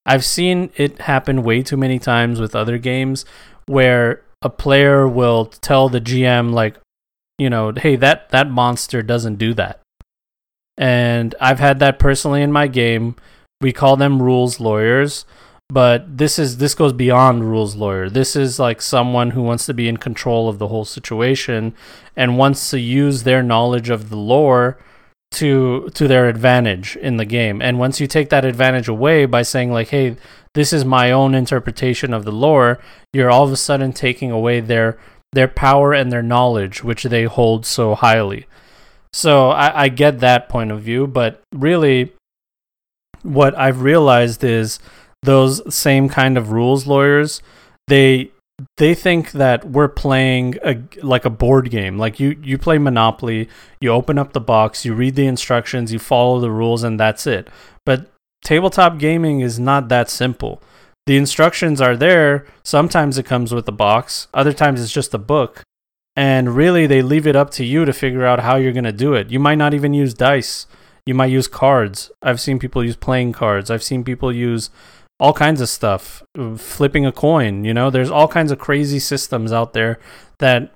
I've 0.06 0.26
seen 0.26 0.72
it 0.76 1.02
happen 1.02 1.44
way 1.44 1.64
too 1.64 1.78
many 1.78 2.00
times 2.00 2.40
with 2.40 2.56
other 2.56 2.78
games 2.78 3.26
where 3.68 4.24
a 4.42 4.50
player 4.50 5.08
will 5.08 5.46
tell 5.46 5.88
the 5.88 6.02
GM 6.02 6.52
like, 6.52 6.76
you 7.38 7.50
know, 7.50 7.72
hey, 7.72 7.96
that 7.96 8.30
that 8.30 8.50
monster 8.50 9.02
doesn't 9.02 9.36
do 9.36 9.54
that. 9.54 9.80
And 10.78 11.36
I've 11.40 11.60
had 11.60 11.80
that 11.80 12.00
personally 12.00 12.42
in 12.42 12.52
my 12.52 12.68
game. 12.68 13.16
We 13.62 13.72
call 13.72 13.96
them 13.96 14.22
rules 14.22 14.60
lawyers 14.60 15.26
but 15.74 16.20
this 16.20 16.38
is 16.38 16.58
this 16.58 16.76
goes 16.76 16.94
beyond 16.94 17.50
rules 17.50 17.76
lawyer. 17.76 18.08
This 18.08 18.36
is 18.36 18.60
like 18.60 18.80
someone 18.80 19.32
who 19.32 19.42
wants 19.42 19.66
to 19.66 19.74
be 19.74 19.88
in 19.88 19.98
control 19.98 20.48
of 20.48 20.60
the 20.60 20.68
whole 20.68 20.86
situation 20.86 21.74
and 22.16 22.38
wants 22.38 22.70
to 22.70 22.80
use 22.80 23.24
their 23.24 23.42
knowledge 23.42 23.90
of 23.90 24.12
the 24.12 24.16
lore 24.16 24.78
to 25.32 25.90
to 25.96 26.08
their 26.08 26.30
advantage 26.30 26.96
in 26.98 27.18
the 27.18 27.26
game. 27.26 27.60
And 27.60 27.80
once 27.80 28.00
you 28.00 28.06
take 28.06 28.30
that 28.30 28.46
advantage 28.46 28.88
away 28.88 29.26
by 29.26 29.42
saying 29.42 29.72
like 29.72 29.88
hey 29.88 30.16
this 30.54 30.72
is 30.72 30.86
my 30.86 31.12
own 31.12 31.34
interpretation 31.34 32.14
of 32.14 32.24
the 32.24 32.32
lore 32.32 32.80
you're 33.12 33.32
all 33.32 33.46
of 33.46 33.52
a 33.52 33.58
sudden 33.58 33.94
taking 33.94 34.30
away 34.30 34.60
their 34.60 35.00
their 35.32 35.48
power 35.48 35.92
and 35.92 36.12
their 36.12 36.22
knowledge 36.22 36.84
which 36.84 37.04
they 37.04 37.24
hold 37.24 37.66
so 37.66 37.96
highly. 37.96 38.46
So 39.12 39.50
I, 39.50 39.86
I 39.86 39.90
get 39.90 40.20
that 40.20 40.50
point 40.50 40.72
of 40.72 40.84
view 40.84 41.08
but 41.08 41.42
really 41.52 42.14
what 43.24 43.58
i've 43.58 43.82
realized 43.82 44.44
is 44.44 44.80
those 45.24 45.74
same 45.74 46.10
kind 46.10 46.38
of 46.38 46.52
rules 46.52 46.86
lawyers, 46.86 47.42
they 47.88 48.32
they 48.78 48.94
think 48.94 49.32
that 49.32 49.66
we're 49.66 49.88
playing 49.88 50.56
a 50.64 50.78
like 51.02 51.26
a 51.26 51.30
board 51.30 51.70
game. 51.70 51.98
Like 51.98 52.20
you 52.20 52.38
you 52.42 52.58
play 52.58 52.78
Monopoly, 52.78 53.50
you 53.80 53.90
open 53.90 54.18
up 54.18 54.34
the 54.34 54.42
box, 54.42 54.86
you 54.86 54.94
read 54.94 55.16
the 55.16 55.28
instructions, 55.28 55.92
you 55.92 56.00
follow 56.00 56.40
the 56.40 56.52
rules 56.52 56.84
and 56.84 57.00
that's 57.00 57.26
it. 57.26 57.48
But 57.86 58.12
tabletop 58.44 59.00
gaming 59.00 59.42
is 59.42 59.60
not 59.60 59.90
that 59.90 60.10
simple. 60.10 60.62
The 61.06 61.18
instructions 61.18 61.82
are 61.82 61.98
there. 61.98 62.46
Sometimes 62.64 63.18
it 63.18 63.26
comes 63.26 63.54
with 63.54 63.68
a 63.68 63.74
box, 63.74 64.28
other 64.34 64.54
times 64.54 64.82
it's 64.82 64.94
just 64.94 65.14
a 65.14 65.18
book. 65.18 65.64
And 66.16 66.56
really 66.56 66.86
they 66.86 67.02
leave 67.02 67.26
it 67.26 67.36
up 67.36 67.50
to 67.52 67.66
you 67.66 67.86
to 67.86 67.94
figure 67.94 68.24
out 68.24 68.42
how 68.42 68.56
you're 68.56 68.72
going 68.72 68.84
to 68.84 68.92
do 68.92 69.16
it. 69.16 69.32
You 69.32 69.40
might 69.40 69.58
not 69.58 69.74
even 69.74 69.96
use 69.96 70.14
dice. 70.14 70.68
You 71.08 71.16
might 71.16 71.32
use 71.32 71.48
cards. 71.48 72.12
I've 72.22 72.40
seen 72.40 72.60
people 72.60 72.84
use 72.84 72.96
playing 72.96 73.34
cards. 73.34 73.72
I've 73.72 73.84
seen 73.84 74.04
people 74.04 74.32
use 74.32 74.70
all 75.20 75.34
kinds 75.34 75.62
of 75.62 75.70
stuff, 75.70 76.24
flipping 76.58 77.06
a 77.06 77.12
coin. 77.12 77.64
You 77.64 77.74
know, 77.74 77.90
there's 77.90 78.10
all 78.10 78.28
kinds 78.28 78.52
of 78.52 78.60
crazy 78.60 79.00
systems 79.00 79.52
out 79.52 79.74
there 79.74 80.00
that 80.40 80.74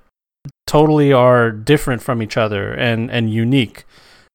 totally 0.65 1.11
are 1.11 1.51
different 1.51 2.01
from 2.01 2.21
each 2.21 2.37
other 2.37 2.73
and 2.73 3.11
and 3.11 3.31
unique. 3.31 3.85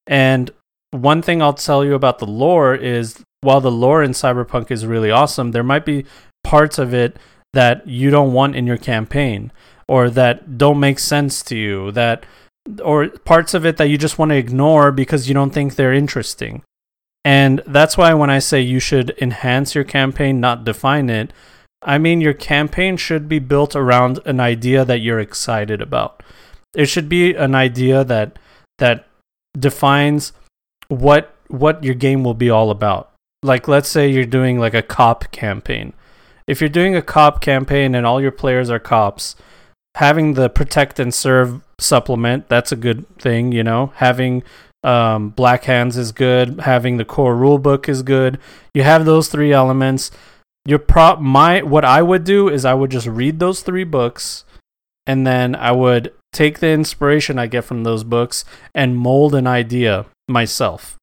And 0.07 0.51
one 0.91 1.23
thing 1.23 1.41
I'll 1.41 1.55
tell 1.55 1.85
you 1.85 1.95
about 1.95 2.19
the 2.19 2.27
lore 2.27 2.75
is 2.75 3.23
while 3.41 3.61
the 3.61 3.71
lore 3.71 4.03
in 4.03 4.13
Cyberpunk 4.13 4.71
is 4.71 4.87
really 4.87 5.11
awesome, 5.11 5.53
there 5.53 5.63
might 5.63 5.85
be 5.85 6.05
parts 6.45 6.79
of 6.79 6.93
it 6.93 7.17
that 7.53 7.87
you 7.87 8.11
don't 8.11 8.33
want 8.33 8.57
in 8.57 8.67
your 8.67 8.77
campaign 8.77 9.53
or 9.89 10.11
that 10.11 10.59
don't 10.59 10.81
make 10.81 10.99
sense 10.99 11.43
to 11.43 11.57
you 11.57 11.93
that 11.93 12.25
or 12.85 13.09
parts 13.09 13.55
of 13.55 13.67
it 13.67 13.77
that 13.77 13.89
you 13.89 13.99
just 13.99 14.19
want 14.19 14.31
to 14.31 14.37
ignore 14.37 14.93
because 14.93 15.29
you 15.29 15.35
don't 15.35 15.51
think 15.51 15.75
they're 15.75 15.93
interesting. 15.93 16.63
And 17.25 17.63
that's 17.67 17.97
why 17.97 18.15
when 18.15 18.31
I 18.31 18.41
say 18.41 18.61
you 18.61 18.81
should 18.81 19.17
enhance 19.21 19.75
your 19.75 19.85
campaign, 19.85 20.41
not 20.41 20.65
define 20.65 21.09
it, 21.09 21.33
I 21.83 21.99
mean 21.99 22.21
your 22.21 22.35
campaign 22.35 22.97
should 22.97 23.29
be 23.29 23.39
built 23.39 23.77
around 23.77 24.21
an 24.25 24.41
idea 24.41 24.85
that 24.85 25.01
you're 25.01 25.21
excited 25.21 25.81
about. 25.81 26.23
It 26.75 26.87
should 26.87 27.09
be 27.09 27.35
an 27.35 27.55
idea 27.55 28.05
that 28.05 28.39
that 28.79 29.07
defines 29.59 30.33
what 30.89 31.35
what 31.49 31.85
your 31.85 31.95
game 31.95 32.25
will 32.25 32.35
be 32.35 32.51
all 32.51 32.71
about. 32.71 33.13
Like 33.43 33.69
let's 33.69 33.89
say 33.89 34.09
you're 34.09 34.25
doing 34.25 34.59
like 34.59 34.75
a 34.75 34.83
cop 34.83 35.31
campaign. 35.33 35.93
If 36.47 36.61
you're 36.61 36.71
doing 36.71 36.97
a 36.97 37.03
cop 37.03 37.41
campaign 37.41 37.95
and 37.95 38.07
all 38.07 38.21
your 38.21 38.33
players 38.33 38.71
are 38.71 38.79
cops, 38.79 39.37
having 39.97 40.35
the 40.35 40.49
protect 40.49 40.99
and 40.99 41.13
serve 41.13 41.61
supplement, 41.79 42.49
that's 42.49 42.73
a 42.73 42.77
good 42.77 43.07
thing, 43.19 43.53
you 43.53 43.63
know. 43.63 43.93
Having 43.97 44.43
um, 44.83 45.31
Black 45.31 45.65
Hands 45.65 45.97
is 45.97 46.13
good. 46.13 46.61
Having 46.61 46.97
the 46.97 47.05
core 47.05 47.35
rulebook 47.37 47.89
is 47.89 48.03
good. 48.03 48.39
You 48.75 48.83
have 48.83 49.05
those 49.05 49.29
three 49.29 49.53
elements. 49.53 50.11
Your 50.65 50.79
prop, 50.79 51.21
my 51.21 51.63
what 51.63 51.85
I 51.85 52.03
would 52.03 52.25
do 52.25 52.49
is 52.49 52.65
I 52.65 52.75
would 52.75 52.91
just 52.91 53.07
read 53.07 53.39
those 53.39 53.63
three 53.63 53.85
books, 53.85 54.45
and 55.07 55.27
then 55.27 55.55
I 55.55 55.73
would 55.73 56.13
take 56.33 56.61
the 56.61 56.71
inspiration 56.71 57.39
I 57.39 57.47
get 57.47 57.65
from 57.65 57.85
those 57.85 58.05
books 58.05 58.45
and 58.75 58.97
mold 58.97 59.35
an 59.35 59.47
idea 59.47 60.07
myself. 60.29 60.97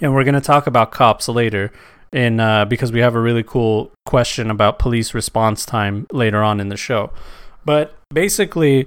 and 0.00 0.14
we're 0.14 0.24
going 0.24 0.34
to 0.34 0.40
talk 0.40 0.66
about 0.66 0.92
cops 0.92 1.28
later 1.28 1.72
in 2.12 2.38
uh, 2.38 2.64
because 2.64 2.92
we 2.92 3.00
have 3.00 3.14
a 3.14 3.20
really 3.20 3.42
cool 3.42 3.90
question 4.04 4.50
about 4.50 4.78
police 4.78 5.14
response 5.14 5.64
time 5.66 6.06
later 6.12 6.42
on 6.42 6.60
in 6.60 6.68
the 6.68 6.76
show. 6.76 7.10
But 7.64 7.96
basically, 8.12 8.86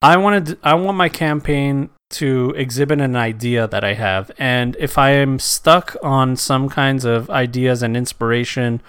I 0.00 0.16
wanted 0.16 0.58
I 0.62 0.74
want 0.74 0.96
my 0.96 1.08
campaign 1.08 1.90
to 2.14 2.52
exhibit 2.56 3.00
an 3.00 3.16
idea 3.16 3.66
that 3.68 3.84
I 3.84 3.94
have, 3.94 4.30
and 4.38 4.76
if 4.78 4.98
I 4.98 5.10
am 5.10 5.38
stuck 5.38 5.96
on 6.02 6.36
some 6.36 6.68
kinds 6.68 7.04
of 7.04 7.30
ideas 7.30 7.82
and 7.82 7.96
inspiration 7.96 8.80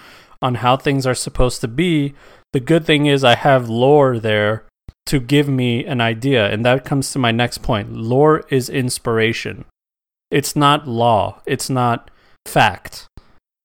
on 0.41 0.55
how 0.55 0.77
things 0.77 1.05
are 1.08 1.15
supposed 1.15 1.62
to 1.62 1.67
be, 1.67 2.13
the 2.53 2.60
good 2.60 2.86
thing 2.86 3.05
is 3.05 3.24
I 3.24 3.36
have 3.36 3.70
lore 3.70 4.20
there 4.20 4.65
to 5.08 5.20
give 5.20 5.48
me 5.48 5.86
an 5.86 6.01
idea, 6.01 6.50
and 6.51 6.65
that 6.65 6.86
comes 6.86 7.12
to 7.12 7.20
my 7.20 7.32
next 7.32 7.60
point. 7.60 7.91
Lore 7.91 8.44
is 8.50 8.70
inspiration. 8.70 9.65
It's 10.32 10.55
not 10.55 10.88
law. 10.88 11.41
It's 11.46 11.70
not 11.70 12.10
fact. 12.46 13.08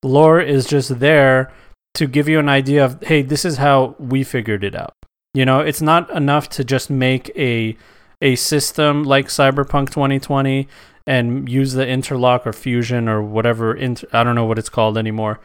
Lore 0.02 0.40
is 0.40 0.67
just 0.67 1.00
there 1.00 1.52
to 1.95 2.07
give 2.07 2.29
you 2.29 2.38
an 2.38 2.49
idea 2.49 2.85
of, 2.85 3.02
hey, 3.02 3.23
this 3.23 3.45
is 3.45 3.57
how 3.57 3.95
we 3.99 4.23
figured 4.23 4.64
it 4.64 4.75
out. 4.75 4.95
You 5.35 5.45
know, 5.45 5.61
it's 5.61 5.83
not 5.83 6.11
enough 6.11 6.49
to 6.50 6.64
just 6.64 6.90
make 6.90 7.31
a 7.37 7.76
a 8.20 8.36
system 8.36 9.04
like 9.04 9.28
Cyberpunk 9.28 9.90
2020 9.90 10.68
and 11.06 11.48
use 11.48 11.72
the 11.72 11.86
interlock 11.86 12.46
or 12.46 12.52
Fuzion 12.52 13.08
or 13.08 13.22
whatever 13.22 13.74
inter- 13.74 14.06
I 14.12 14.22
don't 14.22 14.34
know 14.34 14.44
what 14.44 14.58
it's 14.58 14.68
called 14.68 14.98
anymore. 14.98 15.40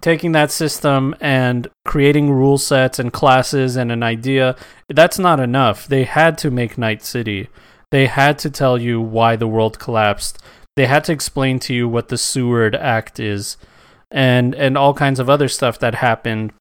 Taking 0.00 0.32
that 0.32 0.50
system 0.50 1.14
and 1.20 1.68
creating 1.84 2.30
rule 2.30 2.58
sets 2.58 2.98
and 2.98 3.12
classes 3.12 3.76
and 3.76 3.92
an 3.92 4.02
idea, 4.02 4.56
that's 4.88 5.18
not 5.18 5.38
enough. 5.38 5.86
They 5.86 6.04
had 6.04 6.38
to 6.38 6.50
make 6.50 6.78
Night 6.78 7.02
City. 7.02 7.48
They 7.90 8.06
had 8.06 8.38
to 8.40 8.50
tell 8.50 8.80
you 8.80 9.00
why 9.00 9.36
the 9.36 9.46
world 9.46 9.78
collapsed. 9.78 10.38
They 10.76 10.86
had 10.86 11.04
to 11.04 11.12
explain 11.12 11.58
to 11.60 11.74
you 11.74 11.88
what 11.88 12.08
the 12.08 12.16
Seward 12.16 12.74
Act 12.74 13.20
is 13.20 13.58
and 14.10 14.54
and 14.54 14.76
all 14.76 14.94
kinds 14.94 15.18
of 15.18 15.30
other 15.30 15.48
stuff 15.48 15.78
that 15.78 15.96
happened 15.96 16.52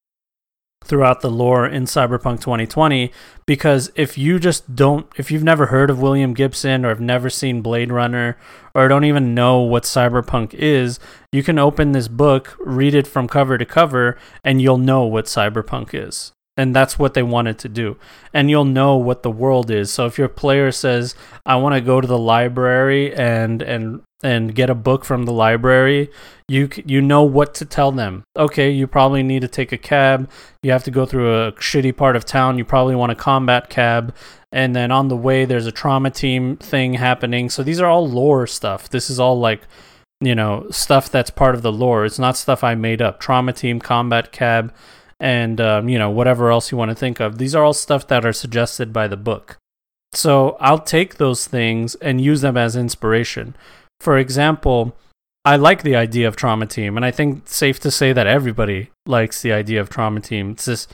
throughout 0.84 1.22
the 1.22 1.30
lore 1.30 1.68
in 1.68 1.84
Cyberpunk 1.84 2.42
2020 2.42 3.12
because 3.46 3.92
if 3.96 4.18
you 4.18 4.40
just 4.40 4.76
don't 4.76 5.08
if 5.16 5.30
you've 5.30 5.44
never 5.44 5.68
heard 5.68 5.90
of 5.90 6.02
William 6.02 6.34
Gibson 6.34 6.84
or 6.84 6.90
have 6.90 7.00
never 7.00 7.30
seen 7.30 7.62
Blade 7.62 7.92
Runner 7.92 8.38
or 8.74 8.88
don't 8.88 9.06
even 9.06 9.36
know 9.36 9.60
what 9.60 9.84
cyberpunk 9.84 10.54
is, 10.54 11.00
you 11.32 11.44
can 11.44 11.60
open 11.60 11.92
this 11.92 12.08
book, 12.08 12.58
read 12.60 12.96
it 12.96 13.06
from 13.06 13.28
cover 13.28 13.58
to 13.58 13.66
cover 13.66 14.18
and 14.44 14.62
you'll 14.62 14.78
know 14.78 15.04
what 15.04 15.26
cyberpunk 15.26 15.90
is. 15.94 16.32
And 16.58 16.76
that's 16.76 17.00
what 17.00 17.14
they 17.14 17.24
wanted 17.24 17.58
to 17.60 17.70
do. 17.70 17.98
And 18.34 18.50
you'll 18.50 18.66
know 18.66 18.96
what 18.98 19.24
the 19.24 19.32
world 19.32 19.72
is. 19.72 19.92
So 19.92 20.06
if 20.06 20.18
your 20.18 20.28
player 20.28 20.72
says 20.72 21.16
i 21.46 21.56
want 21.56 21.76
to 21.76 21.82
go 21.82 22.02
to 22.02 22.08
the 22.08 22.18
library 22.18 23.14
and 23.14 23.62
and 23.62 24.02
and 24.24 24.54
get 24.56 24.70
a 24.70 24.76
book 24.76 25.04
from 25.04 25.26
the 25.26 25.34
library 25.34 26.10
you 26.52 26.70
you 26.86 27.02
know 27.02 27.24
what 27.24 27.54
to 27.56 27.66
tell 27.66 27.94
them. 27.94 28.26
Okay 28.36 28.72
you 28.72 28.86
probably 28.86 29.24
need 29.24 29.42
to 29.42 29.48
take 29.48 29.72
a 29.72 29.78
cab. 29.78 30.30
You 30.62 30.74
have 30.74 30.84
to 30.84 30.92
go 30.92 31.06
through 31.06 31.34
a 31.34 31.54
shitty 31.54 31.96
part 31.96 32.18
of 32.18 32.26
town. 32.26 32.58
You 32.58 32.66
probably 32.66 32.94
want 32.94 33.14
a 33.14 33.16
combat 33.16 33.70
cab. 33.70 34.14
And 34.52 34.76
then 34.76 34.92
on 34.92 35.08
the 35.08 35.16
way 35.16 35.46
there's 35.46 35.66
a 35.66 35.72
trauma 35.72 36.12
team 36.12 36.58
thing 36.58 36.96
happening. 36.96 37.50
So 37.50 37.64
these 37.64 37.80
are 37.80 37.88
all 37.88 38.06
lore 38.06 38.48
stuff. 38.48 38.90
This 38.90 39.10
is 39.10 39.18
all 39.18 39.40
like 39.40 39.62
you 40.20 40.36
know 40.36 40.68
stuff 40.72 41.10
that's 41.10 41.30
part 41.30 41.56
of 41.56 41.62
the 41.62 41.72
lore. 41.72 42.04
It's 42.04 42.20
not 42.20 42.36
stuff 42.36 42.66
i 42.66 42.76
made 42.76 43.02
up. 43.02 43.22
Trauma 43.22 43.54
team 43.54 43.80
combat 43.80 44.34
cab 44.34 44.74
and 45.22 45.62
um, 45.62 45.88
you 45.88 45.98
know 45.98 46.10
whatever 46.10 46.52
else 46.52 46.70
you 46.70 46.78
want 46.78 46.90
to 46.90 46.96
think 46.96 47.22
of. 47.22 47.38
These 47.38 47.56
are 47.56 47.64
all 47.64 47.74
stuff 47.74 48.08
that 48.08 48.26
are 48.26 48.34
suggested 48.34 48.92
by 48.92 49.08
the 49.08 49.16
book. 49.16 49.58
So 50.14 50.58
I'll 50.60 50.80
take 50.80 51.16
those 51.16 51.48
things 51.48 51.96
and 51.96 52.20
use 52.20 52.42
them 52.42 52.58
as 52.58 52.76
inspiration. 52.76 53.56
For 54.02 54.18
example, 54.18 54.98
I 55.46 55.58
like 55.58 55.84
the 55.84 55.96
idea 55.96 56.28
of 56.28 56.36
trauma 56.36 56.66
team, 56.66 56.98
and 56.98 57.06
I 57.06 57.12
think 57.12 57.48
safe 57.48 57.80
to 57.82 57.92
say 57.92 58.14
that 58.14 58.26
everybody 58.26 58.90
likes 59.06 59.44
the 59.44 59.52
idea 59.52 59.80
of 59.80 59.90
trauma 59.90 60.22
team. 60.22 60.52
It's 60.52 60.66
this 60.66 60.88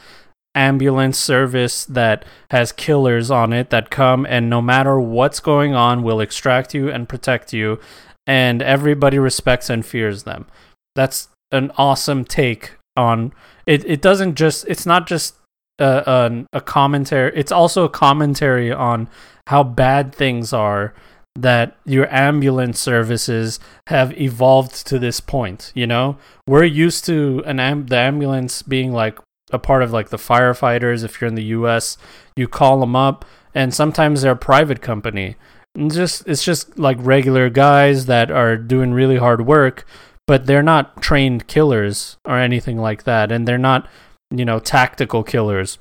ambulance 0.53 1.17
service 1.17 1.85
that 1.85 2.25
has 2.51 2.73
killers 2.73 3.31
on 3.31 3.53
it 3.53 3.69
that 3.69 3.89
come 3.89 4.25
and 4.25 4.49
no 4.49 4.61
matter 4.61 4.99
what's 4.99 5.39
going 5.39 5.73
on 5.73 6.01
will 6.03 6.19
extract 6.19 6.73
you 6.73 6.89
and 6.89 7.07
protect 7.07 7.53
you 7.53 7.79
and 8.25 8.61
everybody 8.61 9.19
respects 9.19 9.69
and 9.69 9.85
fears 9.85 10.23
them. 10.23 10.47
That's 10.95 11.29
an 11.51 11.71
awesome 11.77 12.25
take 12.25 12.73
on 12.97 13.31
it 13.67 13.85
it 13.85 14.01
doesn't 14.01 14.33
just 14.33 14.65
it's 14.67 14.87
not 14.87 15.05
just 15.05 15.35
uh, 15.79 16.03
a, 16.07 16.11
a, 16.11 16.45
a 16.57 16.61
commentary 16.61 17.31
it's 17.35 17.51
also 17.51 17.83
a 17.83 17.89
commentary 17.89 18.71
on 18.71 19.07
how 19.45 19.63
bad 19.63 20.13
things 20.13 20.51
are 20.51 20.95
that 21.37 21.77
your 21.85 22.11
ambulance 22.13 22.79
services 22.79 23.59
have 23.87 24.19
evolved 24.19 24.85
to 24.87 24.99
this 24.99 25.19
point 25.19 25.71
you 25.75 25.87
know? 25.87 26.17
We're 26.47 26.63
used 26.63 27.05
to 27.05 27.43
an 27.45 27.59
am- 27.59 27.87
the 27.87 27.97
ambulance 27.97 28.61
being 28.61 28.91
like 28.91 29.19
a 29.51 29.59
part 29.59 29.83
of 29.83 29.93
like 29.93 30.09
the 30.09 30.17
firefighters. 30.17 31.03
If 31.03 31.21
you're 31.21 31.27
in 31.27 31.35
the 31.35 31.43
US 31.43 31.97
you 32.35 32.47
call 32.47 32.79
them 32.79 32.95
up 32.95 33.25
and 33.53 33.73
sometimes 33.73 34.21
they're 34.21 34.33
a 34.33 34.37
private 34.37 34.81
company. 34.81 35.35
And 35.75 35.93
just 35.93 36.27
it's 36.27 36.43
just 36.43 36.77
like 36.77 36.97
regular 36.99 37.49
guys 37.49 38.07
that 38.07 38.31
are 38.31 38.57
doing 38.57 38.93
really 38.93 39.17
hard 39.17 39.45
work 39.45 39.85
but 40.25 40.45
they're 40.45 40.63
not 40.63 41.01
trained 41.01 41.47
killers 41.47 42.17
or 42.25 42.37
anything 42.37 42.77
like 42.77 43.03
that 43.03 43.31
and 43.31 43.47
they're 43.47 43.57
not 43.57 43.87
you 44.31 44.45
know 44.45 44.59
tactical 44.59 45.23
killers. 45.23 45.79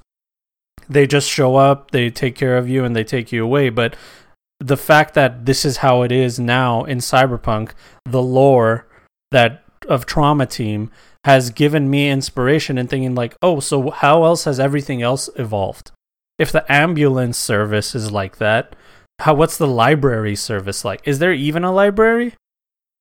They 0.89 1.07
just 1.07 1.29
show 1.29 1.57
up 1.57 1.91
they 1.91 2.11
take 2.11 2.37
care 2.37 2.57
of 2.57 2.69
you 2.69 2.85
and 2.85 2.95
they 2.95 3.05
take 3.05 3.33
you 3.33 3.43
away 3.43 3.71
but 3.71 3.97
the 4.61 4.77
fact 4.77 5.15
that 5.15 5.47
this 5.47 5.65
is 5.65 5.79
how 5.79 6.03
it 6.03 6.13
is 6.13 6.39
now 6.39 6.85
in 6.85 6.99
cyberpunk 6.99 7.73
the 8.05 8.23
lore 8.23 8.87
that 9.31 9.63
of 9.89 10.07
trauma 10.07 10.47
team 10.47 10.91
has 11.25 11.51
given 11.51 11.91
me 11.91 12.09
inspiration 12.09 12.79
and 12.79 12.89
thinking 12.89 13.15
like 13.15 13.37
oh 13.43 13.61
so 13.61 13.91
how 13.91 14.25
else 14.25 14.45
has 14.45 14.59
everything 14.59 15.03
else 15.03 15.29
evolved 15.37 15.91
if 16.39 16.51
the 16.53 16.71
ambulance 16.73 17.37
service 17.39 17.95
is 17.95 18.11
like 18.11 18.39
that 18.39 18.75
how 19.21 19.35
what's 19.35 19.59
the 19.59 19.67
library 19.67 20.37
service 20.37 20.85
like 20.85 21.01
is 21.05 21.19
there 21.19 21.33
even 21.33 21.65
a 21.65 21.73
library 21.73 22.35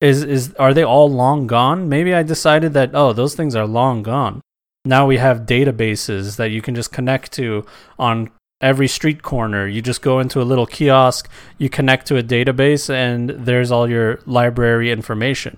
is 0.02 0.24
is 0.24 0.54
are 0.56 0.74
they 0.74 0.84
all 0.84 1.10
long 1.10 1.48
gone? 1.48 1.90
Maybe 1.90 2.14
I 2.14 2.24
decided 2.24 2.74
that 2.74 2.92
oh, 2.94 3.14
those 3.14 3.36
things 3.36 3.56
are 3.56 3.68
long 3.68 4.04
gone. 4.04 4.42
Now 4.84 5.08
we 5.08 5.18
have 5.18 5.46
databases 5.46 6.36
that 6.38 6.52
you 6.52 6.62
can 6.62 6.76
just 6.76 6.92
connect 6.92 7.32
to 7.34 7.66
on 7.98 8.30
every 8.62 8.88
street 8.88 9.22
corner. 9.22 9.68
You 9.68 9.82
just 9.82 10.02
go 10.02 10.20
into 10.20 10.42
a 10.42 10.44
little 10.44 10.66
kiosk, 10.66 11.30
you 11.58 11.70
connect 11.70 12.08
to 12.08 12.18
a 12.18 12.24
database 12.24 12.90
and 12.90 13.30
there's 13.30 13.72
all 13.72 13.90
your 13.90 14.20
library 14.26 14.92
information. 14.92 15.58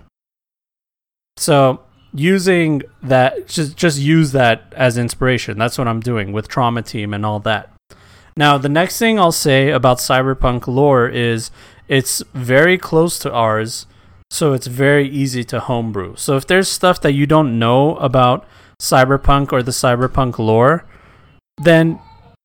So, 1.38 1.82
using 2.14 2.82
that 3.04 3.48
just 3.48 3.78
just 3.78 4.00
use 4.00 4.32
that 4.32 4.74
as 4.76 4.98
inspiration. 4.98 5.58
That's 5.58 5.78
what 5.78 5.88
I'm 5.88 6.00
doing 6.00 6.32
with 6.32 6.48
Trauma 6.48 6.82
Team 6.82 7.14
and 7.14 7.26
all 7.26 7.40
that. 7.42 7.72
Now, 8.36 8.58
the 8.58 8.70
next 8.70 8.98
thing 8.98 9.20
I'll 9.20 9.32
say 9.32 9.70
about 9.70 9.98
cyberpunk 9.98 10.68
lore 10.68 11.08
is 11.08 11.52
it's 11.88 12.24
very 12.34 12.78
close 12.78 13.20
to 13.20 13.32
ours 13.32 13.86
so 14.30 14.54
it's 14.54 14.68
very 14.68 15.08
easy 15.08 15.44
to 15.46 15.60
homebrew. 15.60 16.16
So 16.18 16.36
if 16.36 16.46
there's 16.48 16.68
stuff 16.68 17.02
that 17.02 17.14
you 17.14 17.26
don't 17.26 17.58
know 17.58 17.96
about 17.96 18.46
cyberpunk 18.82 19.52
or 19.52 19.64
the 19.64 19.72
cyberpunk 19.72 20.38
lore, 20.38 20.86
then 21.58 22.00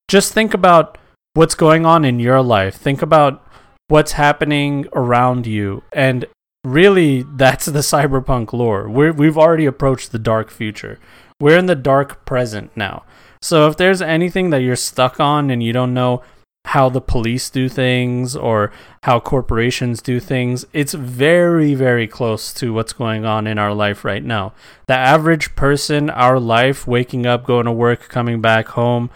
just 0.09 0.33
think 0.33 0.55
about 0.55 0.99
what's 1.35 1.55
going 1.55 1.87
on 1.87 2.05
in 2.05 2.21
your 2.21 2.43
life. 2.43 2.77
Think 2.77 3.03
about 3.03 3.47
what's 3.89 4.13
happening 4.13 4.87
around 4.93 5.47
you 5.47 5.83
and 5.93 6.25
really 6.65 7.25
that's 7.37 7.67
the 7.67 7.81
cyberpunk 7.81 8.53
lore. 8.53 8.89
We're, 8.89 9.13
we've 9.13 9.39
already 9.39 9.67
approached 9.67 10.13
the 10.13 10.19
dark 10.19 10.51
future. 10.51 10.99
We're 11.41 11.59
in 11.59 11.67
the 11.67 11.75
dark 11.75 12.25
present 12.25 12.77
now. 12.77 13.05
So 13.41 13.67
if 13.69 13.77
there's 13.77 14.01
anything 14.01 14.51
that 14.51 14.63
you're 14.63 14.77
stuck 14.77 15.19
on 15.19 15.51
and 15.51 15.63
you 15.63 15.73
don't 15.73 15.95
know 15.95 16.23
how 16.67 16.89
the 16.89 17.01
police 17.01 17.51
do 17.51 17.69
things 17.69 18.37
or 18.37 18.73
how 19.03 19.19
corporations 19.19 20.01
do 20.01 20.21
things. 20.21 20.65
It's 20.73 20.95
very, 20.95 21.75
very 21.75 22.07
close 22.07 22.53
to 22.55 22.73
what's 22.73 22.93
going 22.93 23.25
on 23.25 23.47
in 23.47 23.59
our 23.59 23.75
life 23.75 24.05
right 24.05 24.23
now. 24.23 24.53
The 24.87 24.95
average 24.95 25.57
person, 25.57 26.09
our 26.09 26.39
life, 26.39 26.87
waking 26.87 27.27
up, 27.27 27.45
going 27.45 27.67
to 27.67 27.73
work, 27.73 28.09
coming 28.09 28.41
back 28.41 28.69
home, 28.69 29.11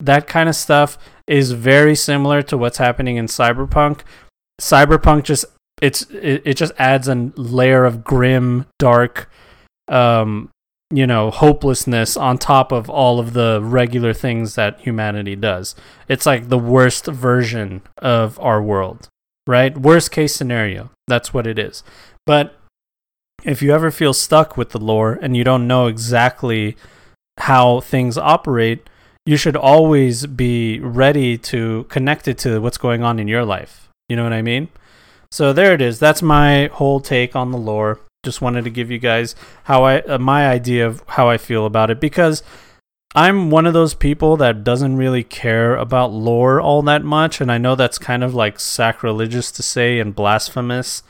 that 0.00 0.26
kind 0.26 0.48
of 0.48 0.56
stuff 0.56 0.98
is 1.26 1.52
very 1.52 1.94
similar 1.94 2.42
to 2.42 2.58
what's 2.58 2.78
happening 2.78 3.16
in 3.16 3.26
Cyberpunk. 3.26 4.00
Cyberpunk 4.60 5.24
just 5.24 5.44
it's 5.80 6.02
it, 6.10 6.42
it 6.44 6.54
just 6.54 6.72
adds 6.78 7.08
a 7.08 7.32
layer 7.36 7.84
of 7.84 8.04
grim, 8.04 8.66
dark 8.78 9.30
um 9.88 10.50
you 10.92 11.06
know, 11.06 11.30
hopelessness 11.30 12.16
on 12.16 12.36
top 12.36 12.72
of 12.72 12.90
all 12.90 13.20
of 13.20 13.32
the 13.32 13.60
regular 13.62 14.12
things 14.12 14.56
that 14.56 14.80
humanity 14.80 15.36
does. 15.36 15.76
It's 16.08 16.26
like 16.26 16.48
the 16.48 16.58
worst 16.58 17.06
version 17.06 17.82
of 17.98 18.38
our 18.40 18.60
world, 18.60 19.08
right? 19.46 19.76
Worst 19.78 20.10
case 20.10 20.34
scenario. 20.34 20.90
That's 21.06 21.32
what 21.32 21.46
it 21.46 21.60
is. 21.60 21.84
But 22.26 22.56
if 23.44 23.62
you 23.62 23.72
ever 23.72 23.90
feel 23.90 24.12
stuck 24.12 24.56
with 24.56 24.70
the 24.70 24.80
lore 24.80 25.18
and 25.22 25.36
you 25.36 25.44
don't 25.44 25.68
know 25.68 25.86
exactly 25.86 26.76
how 27.38 27.80
things 27.80 28.18
operate, 28.18 28.89
you 29.26 29.36
should 29.36 29.56
always 29.56 30.26
be 30.26 30.80
ready 30.80 31.36
to 31.38 31.84
connect 31.88 32.26
it 32.26 32.38
to 32.38 32.60
what's 32.60 32.78
going 32.78 33.02
on 33.02 33.18
in 33.18 33.28
your 33.28 33.44
life. 33.44 33.88
You 34.08 34.16
know 34.16 34.24
what 34.24 34.32
I 34.32 34.42
mean? 34.42 34.68
So 35.30 35.52
there 35.52 35.72
it 35.72 35.80
is. 35.80 35.98
That's 35.98 36.22
my 36.22 36.66
whole 36.72 37.00
take 37.00 37.36
on 37.36 37.52
the 37.52 37.58
lore. 37.58 38.00
Just 38.24 38.40
wanted 38.40 38.64
to 38.64 38.70
give 38.70 38.90
you 38.90 38.98
guys 38.98 39.34
how 39.64 39.84
I 39.84 40.00
uh, 40.00 40.18
my 40.18 40.48
idea 40.48 40.86
of 40.86 41.02
how 41.06 41.28
I 41.28 41.38
feel 41.38 41.64
about 41.64 41.90
it 41.90 42.00
because 42.00 42.42
I'm 43.14 43.50
one 43.50 43.66
of 43.66 43.72
those 43.72 43.94
people 43.94 44.36
that 44.36 44.62
doesn't 44.62 44.96
really 44.96 45.24
care 45.24 45.74
about 45.74 46.12
lore 46.12 46.60
all 46.60 46.82
that 46.82 47.02
much 47.02 47.40
and 47.40 47.50
I 47.50 47.58
know 47.58 47.74
that's 47.74 47.98
kind 47.98 48.22
of 48.22 48.34
like 48.34 48.60
sacrilegious 48.60 49.50
to 49.52 49.62
say 49.62 49.98
and 49.98 50.14
blasphemous 50.14 51.02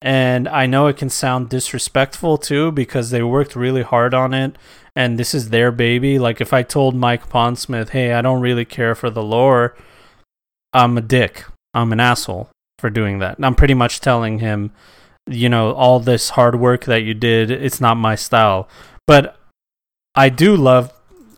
and 0.00 0.48
I 0.48 0.66
know 0.66 0.86
it 0.86 0.96
can 0.96 1.10
sound 1.10 1.48
disrespectful 1.48 2.38
too 2.38 2.70
because 2.72 3.10
they 3.10 3.22
worked 3.22 3.56
really 3.56 3.82
hard 3.82 4.14
on 4.14 4.32
it 4.32 4.56
and 4.94 5.18
this 5.18 5.34
is 5.34 5.50
their 5.50 5.70
baby. 5.70 6.18
Like 6.18 6.40
if 6.40 6.52
I 6.52 6.62
told 6.62 6.94
Mike 6.94 7.28
Pondsmith, 7.28 7.90
"Hey, 7.90 8.12
I 8.12 8.22
don't 8.22 8.40
really 8.40 8.64
care 8.64 8.94
for 8.94 9.10
the 9.10 9.22
lore," 9.22 9.76
I'm 10.72 10.98
a 10.98 11.00
dick. 11.00 11.44
I'm 11.74 11.92
an 11.92 12.00
asshole 12.00 12.48
for 12.78 12.90
doing 12.90 13.18
that. 13.20 13.36
And 13.36 13.46
I'm 13.46 13.54
pretty 13.54 13.74
much 13.74 14.00
telling 14.00 14.38
him, 14.40 14.72
you 15.28 15.48
know, 15.48 15.72
all 15.72 16.00
this 16.00 16.30
hard 16.30 16.56
work 16.56 16.84
that 16.86 17.02
you 17.02 17.14
did, 17.14 17.50
it's 17.50 17.80
not 17.80 17.96
my 17.96 18.14
style. 18.14 18.68
But 19.06 19.36
I 20.14 20.28
do 20.28 20.56
love 20.56 20.92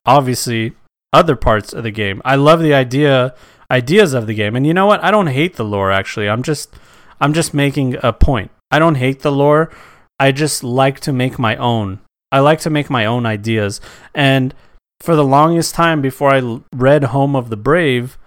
obviously 0.07 0.73
other 1.13 1.37
parts 1.37 1.73
of 1.73 1.83
the 1.83 1.91
game. 1.91 2.23
I 2.25 2.37
love 2.37 2.61
the 2.61 2.75
idea 2.75 3.35
ideas 3.71 4.15
of 4.15 4.27
the 4.27 4.35
game. 4.35 4.57
And 4.57 4.67
you 4.67 4.75
know 4.75 4.87
what? 4.87 5.05
I 5.05 5.11
don't 5.11 5.29
hate 5.29 5.57
the 5.57 5.65
lore 5.65 5.93
actually. 5.93 6.29
I'm 6.29 6.43
just 6.43 6.75
I'm 7.21 7.33
just 7.33 7.55
making 7.55 7.97
a 8.03 8.13
point. 8.13 8.51
I 8.71 8.79
don't 8.79 8.97
hate 8.97 9.21
the 9.21 9.33
lore. 9.33 9.71
I 10.19 10.33
just 10.33 10.63
like 10.65 11.01
to 11.01 11.13
make 11.13 11.39
my 11.39 11.57
own. 11.57 12.01
I 12.33 12.41
like 12.41 12.61
to 12.61 12.71
make 12.71 12.89
my 12.89 13.05
own 13.05 13.27
ideas. 13.27 13.81
And 14.15 14.55
for 15.01 15.17
the 15.17 15.25
longest 15.25 15.75
time 15.75 16.01
before 16.01 16.31
I 16.31 16.61
read 16.75 17.05
Home 17.05 17.35
of 17.35 17.51
the 17.51 17.57
Brave, 17.57 18.19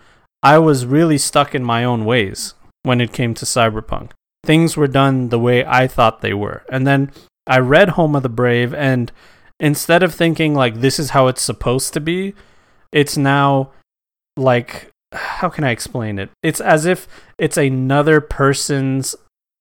I 0.41 0.59
was 0.59 0.85
really 0.85 1.17
stuck 1.17 1.55
in 1.55 1.63
my 1.63 1.83
own 1.83 2.03
ways 2.03 2.55
when 2.83 2.99
it 2.99 3.13
came 3.13 3.33
to 3.35 3.45
Cyberpunk. 3.45 4.11
Things 4.45 4.75
were 4.75 4.87
done 4.87 5.29
the 5.29 5.39
way 5.39 5.63
I 5.65 5.87
thought 5.87 6.21
they 6.21 6.33
were. 6.33 6.63
And 6.69 6.85
then 6.85 7.11
I 7.47 7.59
read 7.59 7.89
Home 7.89 8.15
of 8.15 8.23
the 8.23 8.29
Brave, 8.29 8.73
and 8.73 9.11
instead 9.59 10.03
of 10.03 10.13
thinking 10.13 10.53
like 10.53 10.81
this 10.81 10.99
is 10.99 11.11
how 11.11 11.27
it's 11.27 11.41
supposed 11.41 11.93
to 11.93 12.01
be, 12.01 12.33
it's 12.91 13.17
now 13.17 13.71
like 14.35 14.89
how 15.13 15.49
can 15.49 15.63
I 15.63 15.71
explain 15.71 16.19
it? 16.19 16.29
It's 16.41 16.59
as 16.59 16.85
if 16.85 17.07
it's 17.37 17.57
another 17.57 18.21
person's 18.21 19.15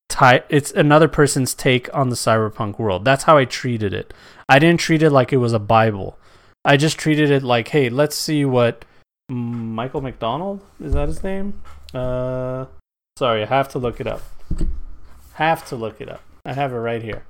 type 0.08 0.44
it's 0.50 0.70
another 0.72 1.08
person's 1.08 1.54
take 1.54 1.92
on 1.94 2.10
the 2.10 2.16
cyberpunk 2.16 2.78
world. 2.78 3.04
That's 3.04 3.24
how 3.24 3.38
I 3.38 3.46
treated 3.46 3.94
it. 3.94 4.12
I 4.48 4.58
didn't 4.58 4.80
treat 4.80 5.02
it 5.02 5.10
like 5.10 5.32
it 5.32 5.38
was 5.38 5.54
a 5.54 5.58
bible. 5.58 6.18
I 6.64 6.76
just 6.76 6.98
treated 6.98 7.30
it 7.30 7.42
like, 7.42 7.68
hey, 7.68 7.88
let's 7.88 8.14
see 8.14 8.44
what 8.44 8.84
Michael 9.30 10.02
McDonald 10.02 10.60
is 10.80 10.92
that 10.92 11.08
his 11.08 11.24
name? 11.24 11.60
Uh 11.94 12.66
sorry, 13.18 13.42
I 13.42 13.46
have 13.46 13.68
to 13.70 13.78
look 13.78 14.00
it 14.00 14.06
up. 14.06 14.22
Have 15.34 15.66
to 15.68 15.76
look 15.76 16.00
it 16.00 16.08
up. 16.08 16.22
I 16.44 16.52
have 16.52 16.72
it 16.72 16.76
right 16.76 17.02
here. 17.02 17.24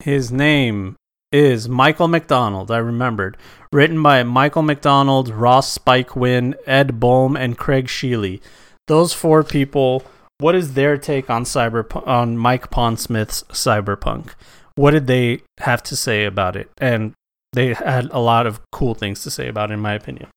His 0.00 0.32
name 0.32 0.96
is 1.32 1.68
Michael 1.68 2.08
McDonald. 2.08 2.70
I 2.70 2.78
remembered. 2.78 3.36
Written 3.72 4.02
by 4.02 4.22
Michael 4.22 4.62
McDonald, 4.62 5.30
Ross 5.30 5.72
Spike 5.72 6.14
Winn, 6.14 6.54
Ed 6.66 7.00
Bolme, 7.00 7.38
and 7.38 7.56
Craig 7.56 7.86
Sheeley. 7.86 8.40
Those 8.86 9.12
four 9.12 9.42
people. 9.42 10.04
What 10.38 10.54
is 10.54 10.74
their 10.74 10.98
take 10.98 11.30
on 11.30 11.44
cyber 11.44 12.06
on 12.06 12.36
Mike 12.36 12.70
Pondsmith's 12.70 13.44
Cyberpunk? 13.44 14.34
What 14.74 14.90
did 14.90 15.06
they 15.06 15.42
have 15.60 15.82
to 15.84 15.96
say 15.96 16.24
about 16.24 16.56
it? 16.56 16.70
And 16.78 17.12
they 17.52 17.74
had 17.74 18.08
a 18.10 18.18
lot 18.18 18.46
of 18.46 18.60
cool 18.72 18.94
things 18.94 19.22
to 19.22 19.30
say 19.30 19.48
about 19.48 19.70
it, 19.70 19.74
in 19.74 19.80
my 19.80 19.94
opinion. 19.94 20.28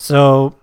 So, 0.00 0.56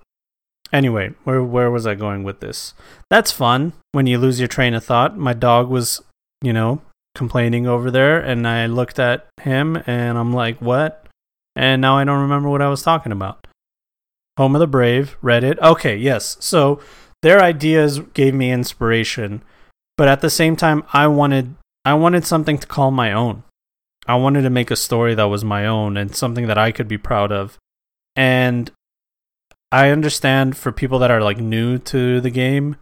anyway, 0.72 1.14
where 1.24 1.44
where 1.44 1.70
was 1.70 1.86
I 1.86 1.96
going 1.96 2.24
with 2.24 2.40
this? 2.40 2.74
That's 3.10 3.32
fun 3.32 3.74
when 3.92 4.08
you 4.08 4.18
lose 4.18 4.40
your 4.40 4.48
train 4.48 4.74
of 4.74 4.84
thought. 4.84 5.18
My 5.18 5.34
dog 5.34 5.70
was, 5.70 6.02
you 6.42 6.54
know, 6.54 6.82
complaining 7.16 7.68
over 7.68 7.92
there 7.92 8.20
and 8.20 8.48
I 8.48 8.66
looked 8.66 9.00
at 9.00 9.28
him 9.42 9.82
and 9.86 10.18
I'm 10.18 10.34
like, 10.34 10.60
"What?" 10.60 11.08
And 11.56 11.82
now 11.82 11.98
I 11.98 12.04
don't 12.04 12.22
remember 12.22 12.50
what 12.50 12.62
I 12.62 12.70
was 12.70 12.82
talking 12.82 13.12
about. 13.12 13.48
Home 14.38 14.56
of 14.56 14.60
the 14.60 14.68
Brave, 14.68 15.16
read 15.22 15.44
it. 15.44 15.60
Okay, 15.60 15.96
yes. 15.96 16.38
So 16.40 16.80
their 17.22 17.42
ideas 17.42 18.00
gave 18.00 18.34
me 18.34 18.52
inspiration, 18.52 19.44
but 19.98 20.08
at 20.08 20.22
the 20.22 20.30
same 20.30 20.56
time 20.56 20.84
I 20.94 21.08
wanted 21.08 21.56
I 21.86 21.94
wanted 21.94 22.26
something 22.26 22.58
to 22.58 22.68
call 22.68 22.92
my 22.92 23.12
own. 23.12 23.44
I 24.08 24.16
wanted 24.16 24.42
to 24.42 24.50
make 24.50 24.72
a 24.72 24.76
story 24.76 25.16
that 25.16 25.26
was 25.26 25.44
my 25.44 25.66
own 25.66 25.98
and 25.98 26.16
something 26.16 26.48
that 26.48 26.58
I 26.58 26.72
could 26.72 26.88
be 26.88 26.98
proud 26.98 27.32
of. 27.32 27.58
And 28.16 28.72
I 29.72 29.90
understand 29.90 30.58
for 30.58 30.72
people 30.72 31.00
that 31.00 31.12
are 31.12 31.22
like 31.22 31.38
new 31.38 31.78
to 31.80 32.22
the 32.22 32.30
game, 32.30 32.76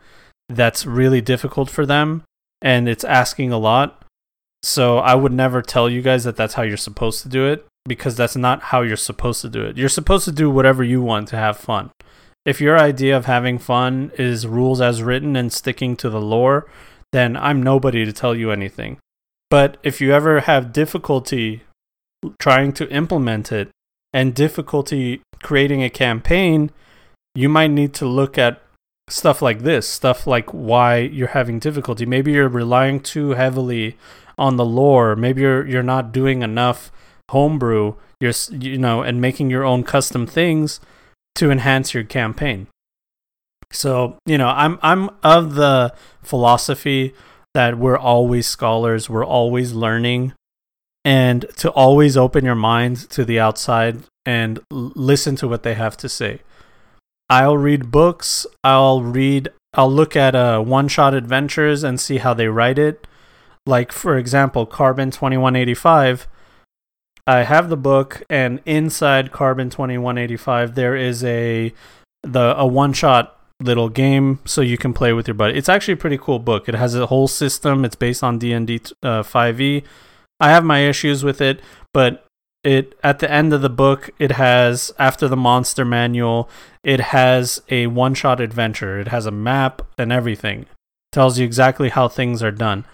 that's 0.50 0.86
really 0.86 1.22
difficult 1.22 1.70
for 1.70 1.86
them 1.86 2.24
and 2.62 2.88
it's 2.88 3.04
asking 3.04 3.52
a 3.52 3.58
lot. 3.58 4.01
So 4.64 5.00
I 5.00 5.16
would 5.16 5.32
never 5.32 5.62
tell 5.62 5.90
you 5.90 6.02
guys 6.02 6.24
that 6.24 6.36
that's 6.36 6.54
how 6.54 6.62
you're 6.62 6.78
supposed 6.78 7.24
to 7.24 7.30
do 7.30 7.48
it 7.48 7.66
because 7.86 8.16
that's 8.16 8.36
not 8.36 8.62
how 8.64 8.82
you're 8.82 8.96
supposed 8.96 9.42
to 9.42 9.50
do 9.50 9.64
it. 9.64 9.78
You're 9.78 9.90
supposed 9.90 10.26
to 10.26 10.32
do 10.32 10.50
whatever 10.50 10.84
you 10.84 11.02
want 11.02 11.28
to 11.30 11.38
have 11.38 11.58
fun. 11.58 11.90
If 12.46 12.62
your 12.62 12.78
idea 12.78 13.16
of 13.16 13.26
having 13.26 13.60
fun 13.60 14.12
is 14.18 14.48
rules 14.48 14.82
as 14.82 15.04
written 15.04 15.36
and 15.36 15.52
sticking 15.52 15.96
to 15.98 16.10
the 16.10 16.22
lore, 16.22 16.70
then 17.12 17.36
I'm 17.38 17.62
nobody 17.62 18.06
to 18.06 18.14
tell 18.14 18.36
you 18.36 18.52
anything. 18.52 18.98
But 19.50 19.78
if 19.84 20.00
you 20.00 20.14
ever 20.14 20.42
have 20.42 20.74
difficulty 20.74 21.64
trying 22.40 22.72
to 22.74 22.90
implement 22.90 23.52
it 23.52 23.70
and 24.14 24.34
difficulty 24.34 25.22
creating 25.42 25.84
a 25.84 25.90
campaign, 25.90 26.72
you 27.36 27.50
might 27.50 27.72
need 27.72 27.94
to 27.96 28.06
look 28.06 28.38
at 28.38 28.62
stuff 29.10 29.42
like 29.42 29.60
this, 29.60 29.88
stuff 29.88 30.26
like 30.26 30.50
why 30.52 30.98
you're 30.98 31.30
having 31.30 31.60
difficulty. 31.60 32.06
Maybe 32.06 32.32
you're 32.32 32.48
relying 32.48 33.02
too 33.02 33.32
heavily 33.32 33.98
on 34.42 34.58
the 34.58 34.66
lore. 34.66 35.16
Maybe 35.16 35.42
you're 35.42 35.66
you're 35.66 35.92
not 35.96 36.12
doing 36.12 36.42
enough 36.42 36.92
homebrew. 37.30 37.94
You're 38.20 38.34
you 38.50 38.78
know 38.78 39.04
and 39.04 39.22
making 39.22 39.50
your 39.50 39.64
own 39.64 39.84
custom 39.84 40.26
things 40.26 40.82
to 41.36 41.52
enhance 41.52 41.94
your 41.94 42.04
campaign. 42.04 42.68
So 43.72 44.18
you 44.26 44.38
know 44.38 44.50
I'm 44.50 44.80
I'm 44.82 45.10
of 45.24 45.56
the 45.56 45.94
philosophy 46.22 47.14
that 47.54 47.78
we're 47.78 47.98
always 47.98 48.48
scholars. 48.48 49.10
We're 49.10 49.26
always 49.26 49.74
learning. 49.74 50.34
And 51.04 51.46
to 51.58 51.72
always 51.72 52.16
open 52.16 52.46
your 52.46 52.56
mind 52.56 53.10
to 53.10 53.26
the 53.26 53.40
outside 53.40 54.04
and 54.24 54.60
listen 54.72 55.36
to 55.38 55.48
what 55.48 55.64
they 55.64 55.74
have 55.74 55.98
to 55.98 56.10
say. 56.10 56.42
I'll 57.28 57.58
read 57.58 57.90
books. 57.90 58.46
I'll 58.64 59.02
read. 59.02 59.50
I'll 59.74 59.92
look 59.92 60.16
at 60.16 60.36
uh, 60.36 60.60
one-shot 60.62 61.14
adventures 61.16 61.84
and 61.84 62.00
see 62.00 62.18
how 62.18 62.36
they 62.36 62.48
write 62.48 62.78
it. 62.78 63.08
Like, 63.66 63.92
for 63.92 64.18
example, 64.18 64.66
Carbon 64.66 65.12
2185. 65.12 66.28
I 67.28 67.44
have 67.44 67.70
the 67.70 67.78
book, 67.78 68.24
and 68.30 68.62
inside 68.66 69.32
Carbon 69.32 69.70
2185, 69.70 70.76
there 70.76 70.96
is 70.96 71.24
a 71.24 71.74
the 72.24 72.56
a 72.58 72.66
one 72.66 72.94
shot 72.94 73.40
little 73.62 73.90
game 73.90 74.40
so 74.46 74.62
you 74.62 74.78
can 74.78 74.94
play 74.94 75.14
with 75.14 75.28
your 75.28 75.36
buddy. 75.36 75.58
It's 75.58 75.70
actually 75.70 75.94
a 75.94 75.98
pretty 75.98 76.18
cool 76.18 76.40
book. 76.40 76.68
It 76.68 76.76
has 76.76 76.96
a 76.96 77.08
whole 77.08 77.28
system. 77.28 77.86
It's 77.86 77.96
based 77.96 78.24
on 78.24 78.40
D&D 78.40 78.82
uh, 79.04 79.24
5e. 79.24 79.84
I 80.40 80.50
have 80.50 80.64
my 80.64 80.80
issues 80.80 81.24
with 81.24 81.40
it, 81.42 81.62
but 81.94 82.26
it 82.64 82.98
at 83.04 83.20
the 83.20 83.32
end 83.32 83.54
of 83.54 83.62
the 83.62 83.70
book 83.70 84.12
it 84.20 84.34
has 84.34 84.92
after 85.00 85.28
the 85.28 85.38
monster 85.38 85.86
manual, 85.86 86.50
it 86.84 87.00
has 87.00 87.62
a 87.70 87.88
one-shot 87.88 88.40
adventure. 88.40 89.00
It 89.00 89.08
has 89.10 89.26
a 89.26 89.32
map 89.32 89.82
and 89.98 90.12
everything. 90.12 90.62
It 90.62 90.68
tells 91.12 91.38
you 91.38 91.46
exactly 91.46 91.90
how 91.90 92.08
things 92.08 92.42
are 92.42 92.52
done. 92.52 92.86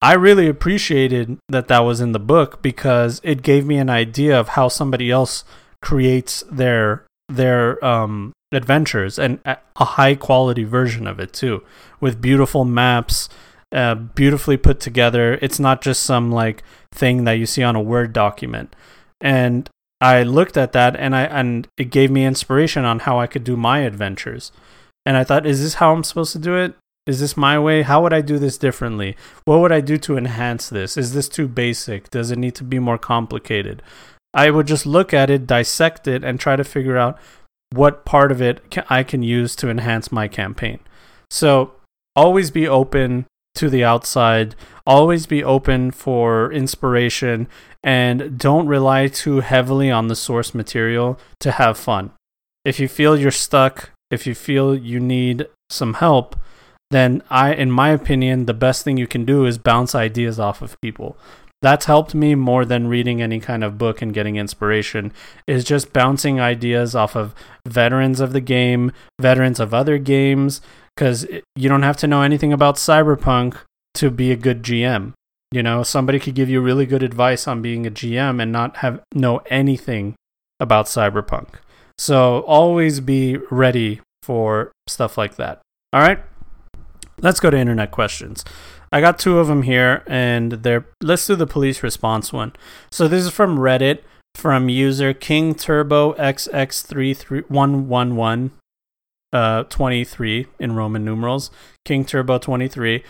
I 0.00 0.14
really 0.14 0.48
appreciated 0.48 1.38
that 1.48 1.68
that 1.68 1.80
was 1.80 2.00
in 2.00 2.12
the 2.12 2.20
book 2.20 2.62
because 2.62 3.20
it 3.24 3.42
gave 3.42 3.66
me 3.66 3.78
an 3.78 3.90
idea 3.90 4.38
of 4.38 4.50
how 4.50 4.68
somebody 4.68 5.10
else 5.10 5.44
creates 5.82 6.44
their 6.50 7.04
their 7.28 7.84
um, 7.84 8.32
adventures 8.52 9.18
and 9.18 9.38
a 9.44 9.84
high 9.84 10.14
quality 10.14 10.64
version 10.64 11.06
of 11.06 11.20
it 11.20 11.32
too, 11.32 11.62
with 12.00 12.22
beautiful 12.22 12.64
maps, 12.64 13.28
uh, 13.72 13.94
beautifully 13.94 14.56
put 14.56 14.80
together. 14.80 15.38
It's 15.42 15.58
not 15.58 15.82
just 15.82 16.04
some 16.04 16.30
like 16.30 16.62
thing 16.92 17.24
that 17.24 17.32
you 17.32 17.44
see 17.44 17.62
on 17.62 17.76
a 17.76 17.82
Word 17.82 18.12
document. 18.12 18.74
And 19.20 19.68
I 20.00 20.22
looked 20.22 20.56
at 20.56 20.72
that 20.72 20.94
and 20.96 21.14
I 21.14 21.24
and 21.24 21.66
it 21.76 21.90
gave 21.90 22.10
me 22.10 22.24
inspiration 22.24 22.84
on 22.84 23.00
how 23.00 23.18
I 23.18 23.26
could 23.26 23.44
do 23.44 23.56
my 23.56 23.80
adventures. 23.80 24.52
And 25.04 25.16
I 25.16 25.24
thought, 25.24 25.46
is 25.46 25.60
this 25.60 25.74
how 25.74 25.92
I'm 25.92 26.04
supposed 26.04 26.32
to 26.32 26.38
do 26.38 26.54
it? 26.54 26.74
Is 27.08 27.20
this 27.20 27.36
my 27.36 27.58
way? 27.58 27.82
How 27.82 28.02
would 28.02 28.12
I 28.12 28.20
do 28.20 28.38
this 28.38 28.58
differently? 28.58 29.16
What 29.46 29.60
would 29.60 29.72
I 29.72 29.80
do 29.80 29.96
to 29.96 30.18
enhance 30.18 30.68
this? 30.68 30.98
Is 30.98 31.14
this 31.14 31.28
too 31.28 31.48
basic? 31.48 32.10
Does 32.10 32.30
it 32.30 32.38
need 32.38 32.54
to 32.56 32.64
be 32.64 32.78
more 32.78 32.98
complicated? 32.98 33.82
I 34.34 34.50
would 34.50 34.66
just 34.66 34.84
look 34.84 35.14
at 35.14 35.30
it, 35.30 35.46
dissect 35.46 36.06
it, 36.06 36.22
and 36.22 36.38
try 36.38 36.54
to 36.54 36.64
figure 36.64 36.98
out 36.98 37.18
what 37.72 38.04
part 38.04 38.30
of 38.30 38.42
it 38.42 38.60
I 38.90 39.02
can 39.02 39.22
use 39.22 39.56
to 39.56 39.70
enhance 39.70 40.12
my 40.12 40.28
campaign. 40.28 40.80
So 41.30 41.72
always 42.14 42.50
be 42.50 42.68
open 42.68 43.24
to 43.54 43.70
the 43.70 43.82
outside, 43.82 44.54
always 44.86 45.26
be 45.26 45.42
open 45.42 45.90
for 45.90 46.52
inspiration, 46.52 47.48
and 47.82 48.38
don't 48.38 48.66
rely 48.66 49.08
too 49.08 49.40
heavily 49.40 49.90
on 49.90 50.08
the 50.08 50.14
source 50.14 50.54
material 50.54 51.18
to 51.40 51.52
have 51.52 51.78
fun. 51.78 52.10
If 52.66 52.78
you 52.78 52.86
feel 52.86 53.16
you're 53.16 53.30
stuck 53.30 53.92
if 54.10 54.26
you 54.26 54.34
feel 54.34 54.74
you 54.74 55.00
need 55.00 55.46
some 55.68 55.94
help, 55.94 56.36
then 56.90 57.22
I 57.30 57.54
in 57.54 57.70
my 57.70 57.90
opinion, 57.90 58.46
the 58.46 58.54
best 58.54 58.84
thing 58.84 58.96
you 58.96 59.06
can 59.06 59.24
do 59.24 59.44
is 59.46 59.58
bounce 59.58 59.94
ideas 59.94 60.38
off 60.38 60.62
of 60.62 60.80
people. 60.80 61.16
That's 61.60 61.86
helped 61.86 62.14
me 62.14 62.34
more 62.36 62.64
than 62.64 62.86
reading 62.86 63.20
any 63.20 63.40
kind 63.40 63.64
of 63.64 63.78
book 63.78 64.00
and 64.00 64.14
getting 64.14 64.36
inspiration 64.36 65.12
is 65.46 65.64
just 65.64 65.92
bouncing 65.92 66.38
ideas 66.40 66.94
off 66.94 67.16
of 67.16 67.34
veterans 67.66 68.20
of 68.20 68.32
the 68.32 68.40
game, 68.40 68.92
veterans 69.20 69.58
of 69.58 69.74
other 69.74 69.98
games 69.98 70.60
cuz 70.96 71.26
you 71.56 71.68
don't 71.68 71.82
have 71.82 71.96
to 71.96 72.06
know 72.06 72.22
anything 72.22 72.52
about 72.52 72.76
cyberpunk 72.76 73.56
to 73.94 74.10
be 74.10 74.30
a 74.30 74.36
good 74.36 74.62
GM. 74.62 75.14
You 75.50 75.62
know, 75.62 75.82
somebody 75.82 76.20
could 76.20 76.34
give 76.34 76.48
you 76.48 76.60
really 76.60 76.86
good 76.86 77.02
advice 77.02 77.48
on 77.48 77.62
being 77.62 77.86
a 77.86 77.90
GM 77.90 78.40
and 78.40 78.52
not 78.52 78.78
have 78.78 79.00
know 79.14 79.40
anything 79.46 80.14
about 80.60 80.86
cyberpunk. 80.86 81.54
So 81.96 82.40
always 82.40 83.00
be 83.00 83.38
ready 83.50 84.00
for 84.22 84.70
stuff 84.86 85.18
like 85.18 85.36
that. 85.36 85.60
All 85.92 86.00
right? 86.00 86.20
Let's 87.20 87.40
go 87.40 87.50
to 87.50 87.58
internet 87.58 87.90
questions. 87.90 88.44
I 88.92 89.00
got 89.00 89.18
two 89.18 89.38
of 89.38 89.48
them 89.48 89.62
here, 89.62 90.04
and 90.06 90.52
they're 90.52 90.86
let's 91.02 91.26
do 91.26 91.34
the 91.36 91.46
police 91.46 91.82
response 91.82 92.32
one. 92.32 92.52
So 92.90 93.08
this 93.08 93.24
is 93.24 93.30
from 93.30 93.58
Reddit 93.58 94.00
from 94.34 94.68
user 94.68 95.12
King 95.12 95.54
Turbo 95.54 96.12
XX33111 96.14 98.50
uh 99.30 99.62
23 99.64 100.46
in 100.58 100.76
Roman 100.76 101.04
numerals. 101.04 101.50
King 101.84 102.04
Turbo 102.04 102.38
23 102.38 103.02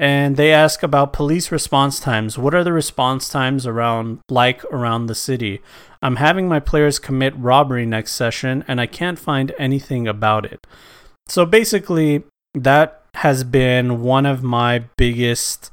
and 0.00 0.38
they 0.38 0.50
ask 0.50 0.82
about 0.82 1.12
police 1.12 1.52
response 1.52 2.00
times. 2.00 2.38
What 2.38 2.54
are 2.54 2.64
the 2.64 2.72
response 2.72 3.28
times 3.28 3.66
around 3.66 4.20
like 4.30 4.64
around 4.64 5.06
the 5.06 5.14
city? 5.14 5.60
I'm 6.00 6.16
having 6.16 6.48
my 6.48 6.58
players 6.58 6.98
commit 6.98 7.36
robbery 7.36 7.84
next 7.84 8.12
session 8.12 8.64
and 8.66 8.80
I 8.80 8.86
can't 8.86 9.18
find 9.18 9.52
anything 9.58 10.08
about 10.08 10.46
it. 10.46 10.66
So 11.28 11.44
basically 11.44 12.22
that 12.54 12.99
has 13.20 13.44
been 13.44 14.00
one 14.00 14.24
of 14.24 14.42
my 14.42 14.78
biggest 14.96 15.70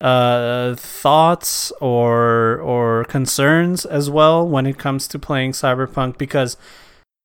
uh, 0.00 0.74
thoughts 0.74 1.70
or 1.80 2.58
or 2.58 3.04
concerns 3.04 3.86
as 3.86 4.10
well 4.10 4.46
when 4.46 4.66
it 4.66 4.76
comes 4.76 5.06
to 5.06 5.16
playing 5.16 5.52
cyberpunk 5.52 6.18
because 6.18 6.56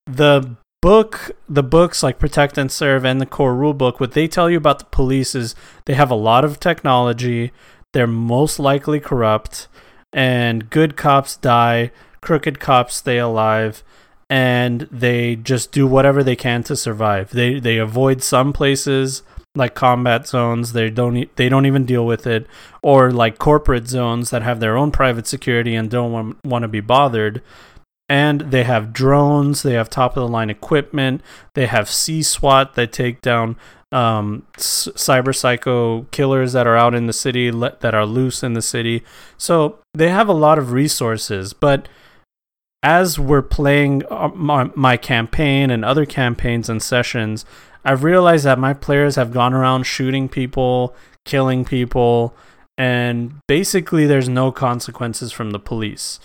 the 0.05 0.55
book 0.83 1.31
the 1.49 1.63
books 1.63 2.03
like 2.03 2.19
protect 2.19 2.59
and 2.59 2.71
serve 2.71 3.03
and 3.03 3.19
the 3.19 3.25
core 3.25 3.55
rulebook 3.55 3.99
what 3.99 4.11
they 4.11 4.27
tell 4.27 4.51
you 4.51 4.57
about 4.57 4.77
the 4.77 4.85
police 4.85 5.33
is 5.33 5.55
they 5.85 5.95
have 5.95 6.11
a 6.11 6.15
lot 6.15 6.45
of 6.45 6.59
technology 6.59 7.51
they're 7.91 8.07
most 8.07 8.59
likely 8.59 8.99
corrupt 8.99 9.67
and 10.13 10.69
good 10.69 10.95
cops 10.95 11.35
die 11.35 11.91
crooked 12.21 12.59
cops 12.59 12.95
stay 12.95 13.17
alive 13.17 13.83
and 14.29 14.81
they 14.91 15.35
just 15.35 15.71
do 15.71 15.87
whatever 15.87 16.23
they 16.23 16.35
can 16.35 16.61
to 16.61 16.75
survive. 16.75 17.31
They 17.31 17.59
they 17.59 17.77
avoid 17.77 18.21
some 18.21 18.53
places 18.53 19.23
like 19.55 19.73
combat 19.73 20.27
zones 20.27 20.73
they 20.73 20.89
don't 20.89 21.35
they 21.35 21.49
don't 21.49 21.65
even 21.65 21.85
deal 21.85 22.05
with 22.05 22.27
it 22.27 22.45
or 22.81 23.11
like 23.11 23.39
corporate 23.39 23.87
zones 23.87 24.29
that 24.29 24.43
have 24.43 24.59
their 24.59 24.77
own 24.77 24.91
private 24.91 25.27
security 25.27 25.75
and 25.75 25.89
don't 25.89 26.11
want, 26.11 26.37
want 26.45 26.63
to 26.63 26.67
be 26.67 26.81
bothered. 26.81 27.41
And 28.07 28.41
they 28.41 28.63
have 28.63 28.93
drones 28.93 29.63
they 29.63 29.73
have 29.73 29.89
top 29.89 30.17
of 30.17 30.21
the 30.21 30.27
line 30.27 30.49
equipment 30.49 31.21
they 31.53 31.65
have 31.67 31.89
C-SWAT 31.89 32.75
that 32.75 32.91
take 32.91 33.21
down 33.21 33.55
um, 33.91 34.45
cyber 34.55 35.35
psycho 35.35 36.03
killers 36.11 36.53
that 36.53 36.67
are 36.67 36.77
out 36.77 36.93
in 36.93 37.07
the 37.07 37.13
city 37.13 37.51
le- 37.51 37.75
that 37.79 37.95
are 37.95 38.05
loose 38.05 38.43
in 38.43 38.53
the 38.53 38.61
city. 38.61 39.03
So 39.35 39.79
they 39.95 40.09
have 40.09 40.27
a 40.27 40.33
lot 40.33 40.59
of 40.59 40.71
resources 40.71 41.53
but 41.53 41.87
as 42.81 43.19
we're 43.19 43.41
playing 43.41 44.03
uh, 44.09 44.29
my, 44.33 44.69
my 44.75 44.95
campaign 44.97 45.69
and 45.69 45.83
other 45.83 46.05
campaigns 46.05 46.69
and 46.69 46.81
sessions 46.81 47.45
i've 47.83 48.03
realized 48.03 48.45
that 48.45 48.59
my 48.59 48.73
players 48.73 49.15
have 49.15 49.31
gone 49.31 49.53
around 49.53 49.83
shooting 49.83 50.29
people 50.29 50.95
killing 51.25 51.65
people 51.65 52.33
and 52.77 53.33
basically 53.47 54.05
there's 54.05 54.29
no 54.29 54.51
consequences 54.51 55.31
from 55.31 55.51
the 55.51 55.59
police 55.59 56.19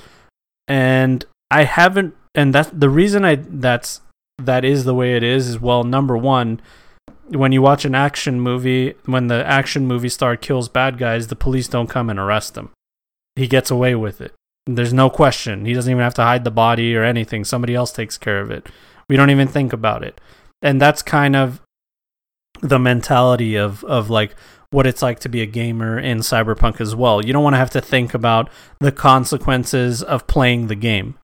and 0.68 1.24
I 1.50 1.64
haven't, 1.64 2.14
and 2.34 2.54
that's 2.54 2.70
the 2.70 2.88
reason 2.88 3.24
I 3.24 3.36
that's 3.36 4.00
that 4.38 4.64
is 4.64 4.84
the 4.84 4.94
way 4.94 5.16
it 5.16 5.22
is. 5.22 5.48
Is 5.48 5.60
well, 5.60 5.84
number 5.84 6.16
one, 6.16 6.60
when 7.28 7.52
you 7.52 7.62
watch 7.62 7.84
an 7.84 7.94
action 7.94 8.40
movie, 8.40 8.94
when 9.04 9.28
the 9.28 9.46
action 9.46 9.86
movie 9.86 10.08
star 10.08 10.36
kills 10.36 10.68
bad 10.68 10.98
guys, 10.98 11.28
the 11.28 11.36
police 11.36 11.68
don't 11.68 11.88
come 11.88 12.10
and 12.10 12.18
arrest 12.18 12.56
him. 12.56 12.70
He 13.36 13.46
gets 13.46 13.70
away 13.70 13.94
with 13.94 14.20
it. 14.20 14.34
There's 14.66 14.92
no 14.92 15.10
question. 15.10 15.64
He 15.64 15.74
doesn't 15.74 15.90
even 15.90 16.02
have 16.02 16.14
to 16.14 16.22
hide 16.22 16.44
the 16.44 16.50
body 16.50 16.96
or 16.96 17.04
anything. 17.04 17.44
Somebody 17.44 17.74
else 17.74 17.92
takes 17.92 18.16
care 18.16 18.40
of 18.40 18.50
it. 18.50 18.66
We 19.08 19.16
don't 19.16 19.30
even 19.30 19.48
think 19.48 19.72
about 19.72 20.02
it. 20.02 20.20
And 20.62 20.80
that's 20.80 21.02
kind 21.02 21.36
of 21.36 21.60
the 22.62 22.78
mentality 22.78 23.56
of 23.56 23.84
of 23.84 24.08
like 24.08 24.34
what 24.70 24.86
it's 24.86 25.02
like 25.02 25.20
to 25.20 25.28
be 25.28 25.42
a 25.42 25.46
gamer 25.46 25.98
in 25.98 26.18
Cyberpunk 26.18 26.80
as 26.80 26.94
well. 26.94 27.24
You 27.24 27.32
don't 27.32 27.44
want 27.44 27.54
to 27.54 27.58
have 27.58 27.70
to 27.70 27.80
think 27.80 28.14
about 28.14 28.48
the 28.80 28.92
consequences 28.92 30.02
of 30.02 30.26
playing 30.26 30.68
the 30.68 30.74
game 30.74 31.18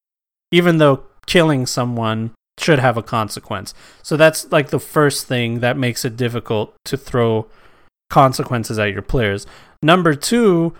even 0.50 0.79
though 0.79 1.05
killing 1.26 1.66
someone 1.66 2.33
should 2.59 2.79
have 2.79 2.96
a 2.96 3.03
consequence. 3.03 3.72
So 4.03 4.16
that's 4.16 4.50
like 4.53 4.70
the 4.70 4.81
first 4.81 5.26
thing 5.26 5.61
that 5.61 5.79
makes 5.79 6.05
it 6.05 6.16
difficult 6.16 6.74
to 6.87 6.96
throw 6.96 7.46
consequences 8.11 8.79
at 8.79 8.92
your 8.92 9.03
players. 9.03 9.46
Number 9.83 10.14
2, 10.14 10.74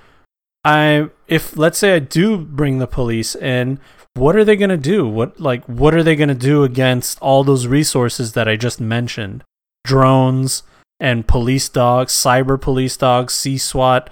I 0.65 1.09
if 1.27 1.57
let's 1.57 1.79
say 1.79 1.95
I 1.95 1.99
do 1.99 2.37
bring 2.37 2.79
the 2.79 2.87
police 2.87 3.35
in, 3.35 3.79
what 4.15 4.37
are 4.37 4.45
they 4.45 4.57
going 4.57 4.71
to 4.71 4.77
do? 4.77 5.07
What 5.09 5.41
like 5.41 5.65
what 5.65 5.95
are 5.95 6.03
they 6.03 6.17
going 6.17 6.29
to 6.29 6.35
do 6.35 6.65
against 6.65 7.21
all 7.21 7.45
those 7.45 7.67
resources 7.67 8.33
that 8.33 8.49
I 8.49 8.57
just 8.57 8.81
mentioned? 8.81 9.45
Drones 9.85 10.63
and 10.99 11.27
police 11.27 11.69
dogs, 11.69 12.13
cyber 12.13 12.61
police 12.61 12.97
dogs, 12.97 13.33
C-SWAT. 13.35 14.11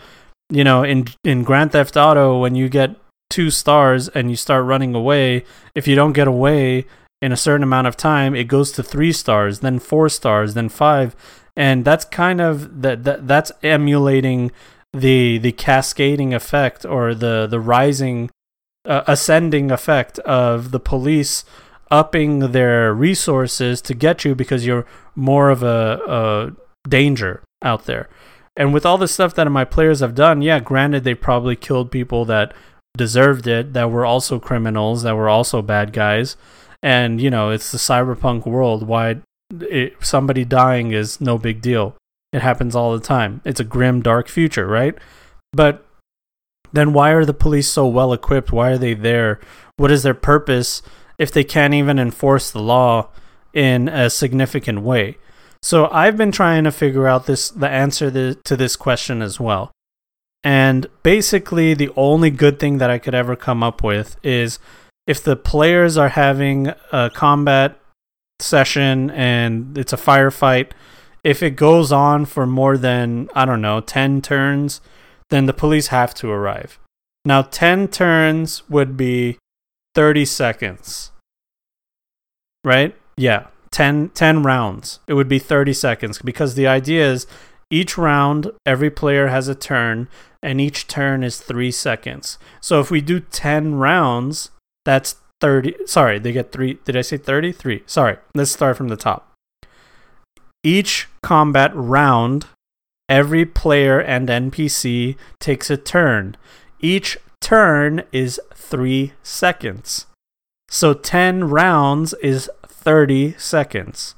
You 0.51 0.65
know, 0.65 0.83
in 0.83 1.09
in 1.25 1.45
Grand 1.45 1.73
Theft 1.73 1.97
Auto 1.97 2.39
when 2.39 2.55
you 2.55 2.69
get 2.69 2.97
two 3.29 3.51
stars 3.51 4.09
and 4.09 4.31
you 4.31 4.37
start 4.37 4.65
running 4.65 4.95
away, 4.95 5.45
if 5.75 5.87
you 5.87 5.95
don't 5.95 6.15
get 6.15 6.27
away 6.27 6.87
in 7.21 7.33
a 7.33 7.37
certain 7.37 7.63
amount 7.63 7.87
of 7.87 7.97
time, 7.97 8.35
it 8.35 8.45
goes 8.45 8.73
to 8.73 8.83
three 8.83 9.13
stars, 9.13 9.61
then 9.61 9.79
four 9.79 10.09
stars, 10.09 10.55
then 10.55 10.69
five, 10.69 11.15
and 11.57 11.85
that's 11.85 12.05
kind 12.05 12.41
of 12.41 12.81
that, 12.83 13.05
that 13.05 13.27
that's 13.27 13.53
emulating 13.63 14.51
the 14.93 15.39
the 15.39 15.53
cascading 15.53 16.33
effect 16.33 16.85
or 16.85 17.15
the 17.15 17.47
the 17.47 17.61
rising 17.61 18.31
uh, 18.85 19.03
ascending 19.07 19.71
effect 19.71 20.19
of 20.21 20.71
the 20.71 20.81
police 20.81 21.45
upping 21.91 22.53
their 22.53 22.93
resources 22.93 23.81
to 23.83 23.95
get 23.95 24.25
you 24.25 24.35
because 24.35 24.67
you're 24.67 24.87
more 25.15 25.51
of 25.51 25.63
a, 25.63 26.01
a 26.07 26.89
danger 26.89 27.43
out 27.63 27.87
there. 27.87 28.09
And 28.57 28.75
with 28.75 28.85
all 28.85 28.99
the 28.99 29.09
stuff 29.09 29.35
that 29.35 29.51
my 29.51 29.65
players 29.65 30.01
have 30.01 30.15
done, 30.15 30.43
yeah, 30.43 30.59
granted 30.59 31.05
they 31.05 31.15
probably 31.15 31.57
killed 31.57 31.91
people 31.91 32.25
that 32.27 32.53
deserved 32.97 33.47
it 33.47 33.73
that 33.75 33.91
were 33.91 34.05
also 34.05 34.41
criminals 34.41 35.03
that 35.03 35.17
were 35.17 35.29
also 35.29 35.63
bad 35.63 35.93
guys. 35.93 36.37
And 36.83 37.21
you 37.21 37.31
know 37.31 37.51
it's 37.51 37.71
the 37.71 37.79
cyberpunk 37.79 38.47
world. 38.47 38.87
Why 38.87 39.17
it, 39.51 39.95
somebody 40.01 40.45
dying 40.45 40.93
is 40.93 41.21
no 41.21 41.37
big 41.39 41.61
deal 41.61 41.98
it 42.33 42.43
happens 42.43 42.77
all 42.77 42.93
the 42.93 43.05
time. 43.05 43.41
It's 43.45 43.61
a 43.61 43.65
grim 43.65 44.03
dark 44.03 44.29
future 44.29 44.67
right? 44.67 44.97
But 45.53 45.85
then 46.73 46.93
why 46.93 47.11
are 47.11 47.25
the 47.25 47.35
police 47.35 47.71
so 47.71 47.87
well 47.87 48.13
equipped? 48.13 48.53
Why 48.53 48.73
are 48.73 48.79
they 48.79 48.95
there? 48.95 49.41
What 49.77 49.91
is 49.91 50.03
their 50.03 50.15
purpose 50.15 50.83
if 51.19 51.33
they 51.33 51.45
can't 51.45 51.75
even 51.75 51.99
enforce 51.99 52.51
the 52.51 52.63
law 52.63 53.09
in 53.55 53.89
a 53.89 54.11
significant 54.11 54.83
way? 54.83 55.17
So 55.61 55.89
i've 55.91 56.17
been 56.17 56.31
trying 56.31 56.65
to 56.65 56.71
figure 56.71 57.09
out 57.09 57.27
this 57.27 57.51
the 57.51 57.69
answer 57.69 58.11
to 58.35 58.57
this 58.57 58.77
question 58.77 59.23
as 59.23 59.41
well. 59.41 59.73
And 60.45 60.87
basically, 61.03 61.75
the 61.75 61.91
only 61.97 62.31
good 62.31 62.61
thing 62.61 62.79
that 62.79 62.91
I 62.91 62.99
could 62.99 63.15
ever 63.15 63.35
come 63.35 63.63
up 63.63 63.83
with 63.83 64.17
is 64.23 64.59
if 65.07 65.23
the 65.23 65.37
players 65.37 65.97
are 65.97 66.11
having 66.11 66.73
a 66.93 67.11
combat 67.11 67.79
session 68.41 69.11
and 69.11 69.77
it's 69.77 69.93
a 69.93 69.97
firefight, 69.97 70.71
if 71.29 71.43
it 71.43 71.57
goes 71.57 71.93
on 71.93 72.25
for 72.25 72.47
more 72.47 72.79
than, 72.79 73.29
I 73.35 73.45
don't 73.45 73.61
know, 73.61 73.83
10 73.83 74.23
turns, 74.23 74.81
then 75.29 75.45
the 75.45 75.53
police 75.53 75.89
have 75.89 76.15
to 76.15 76.31
arrive. 76.31 76.79
Now, 77.23 77.43
10 77.43 77.89
turns 77.89 78.67
would 78.71 78.97
be 78.97 79.37
30 79.95 80.25
seconds. 80.25 81.13
Right? 82.65 82.97
Yeah. 83.19 83.49
10, 83.73 84.09
10 84.15 84.43
rounds. 84.43 85.01
It 85.07 85.13
would 85.13 85.29
be 85.29 85.39
30 85.39 85.75
seconds 85.75 86.19
because 86.23 86.55
the 86.55 86.67
idea 86.67 87.07
is 87.07 87.27
each 87.71 87.99
round, 87.99 88.51
every 88.65 88.91
player 88.91 89.27
has 89.27 89.49
a 89.49 89.55
turn, 89.55 90.09
and 90.43 90.63
each 90.63 90.87
turn 90.87 91.23
is 91.23 91.43
three 91.43 91.71
seconds. 91.71 92.39
So 92.63 92.81
if 92.81 92.91
we 92.91 93.03
do 93.03 93.21
10 93.21 93.75
rounds, 93.75 94.51
that's 94.87 95.17
30. 95.43 95.75
Sorry, 95.85 96.19
they 96.19 96.33
get 96.33 96.53
three. 96.53 96.79
Did 96.87 96.97
I 96.97 97.03
say 97.03 97.19
33? 97.19 97.83
Sorry, 97.85 98.17
let's 98.35 98.51
start 98.51 98.79
from 98.79 98.89
the 98.89 98.97
top. 98.97 99.28
Each 100.63 101.09
combat 101.23 101.71
round, 101.75 102.47
every 103.09 103.47
player 103.47 104.01
and 104.01 104.29
NPC 104.29 105.17
takes 105.41 105.71
a 105.71 105.77
turn. 105.77 106.37
Each 106.81 107.17
turn 107.41 108.03
is 108.13 108.41
three 108.55 109.13
seconds. 109.23 110.07
So 110.69 110.93
10 110.95 111.49
rounds 111.49 112.13
is 112.15 112.51
30 112.67 113.35
seconds. 113.39 114.15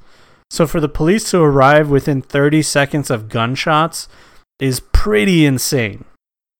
So 0.50 0.66
for 0.66 0.80
the 0.80 0.88
police 0.88 1.30
to 1.30 1.40
arrive 1.40 1.88
within 1.90 2.22
30 2.22 2.62
seconds 2.62 3.10
of 3.10 3.28
gunshots 3.28 4.08
is 4.58 4.80
pretty 4.80 5.46
insane. 5.46 6.04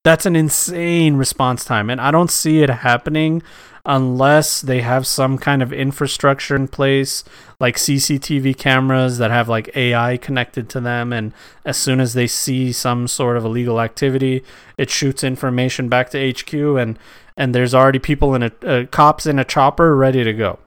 That's 0.02 0.24
an 0.24 0.34
insane 0.34 1.16
response 1.16 1.64
time, 1.64 1.90
and 1.90 2.00
I 2.00 2.10
don't 2.10 2.30
see 2.30 2.62
it 2.62 2.70
happening 2.70 3.42
unless 3.84 4.60
they 4.60 4.80
have 4.80 5.06
some 5.06 5.38
kind 5.38 5.62
of 5.62 5.72
infrastructure 5.72 6.54
in 6.54 6.68
place, 6.68 7.24
like 7.58 7.76
CCTV 7.76 8.56
cameras 8.56 9.18
that 9.18 9.30
have 9.30 9.48
like 9.48 9.74
AI 9.74 10.16
connected 10.16 10.68
to 10.70 10.80
them. 10.80 11.12
And 11.12 11.32
as 11.64 11.76
soon 11.76 12.00
as 12.00 12.12
they 12.12 12.26
see 12.26 12.72
some 12.72 13.08
sort 13.08 13.36
of 13.36 13.44
illegal 13.44 13.80
activity, 13.80 14.44
it 14.76 14.90
shoots 14.90 15.24
information 15.24 15.88
back 15.88 16.10
to 16.10 16.30
HQ, 16.30 16.52
and 16.52 16.98
and 17.36 17.54
there's 17.54 17.74
already 17.74 17.98
people 17.98 18.34
in 18.34 18.42
a 18.42 18.52
uh, 18.64 18.86
cops 18.86 19.26
in 19.26 19.38
a 19.38 19.44
chopper 19.44 19.96
ready 19.96 20.24
to 20.24 20.32
go. 20.32 20.58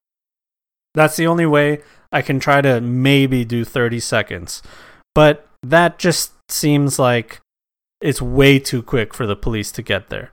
That's 0.93 1.15
the 1.15 1.27
only 1.27 1.45
way 1.47 1.81
I 2.11 2.21
can 2.21 2.39
try 2.39 2.61
to 2.61 2.79
maybe 2.81 3.45
do 3.45 3.65
30 3.65 3.99
seconds, 3.99 4.61
but 5.15 5.47
that 5.63 5.97
just 5.97 6.33
seems 6.49 6.99
like 6.99 7.39
it's 8.03 8.21
way 8.21 8.59
too 8.59 8.83
quick 8.83 9.13
for 9.13 9.25
the 9.25 9.35
police 9.35 9.71
to 9.71 9.81
get 9.81 10.09
there. 10.09 10.31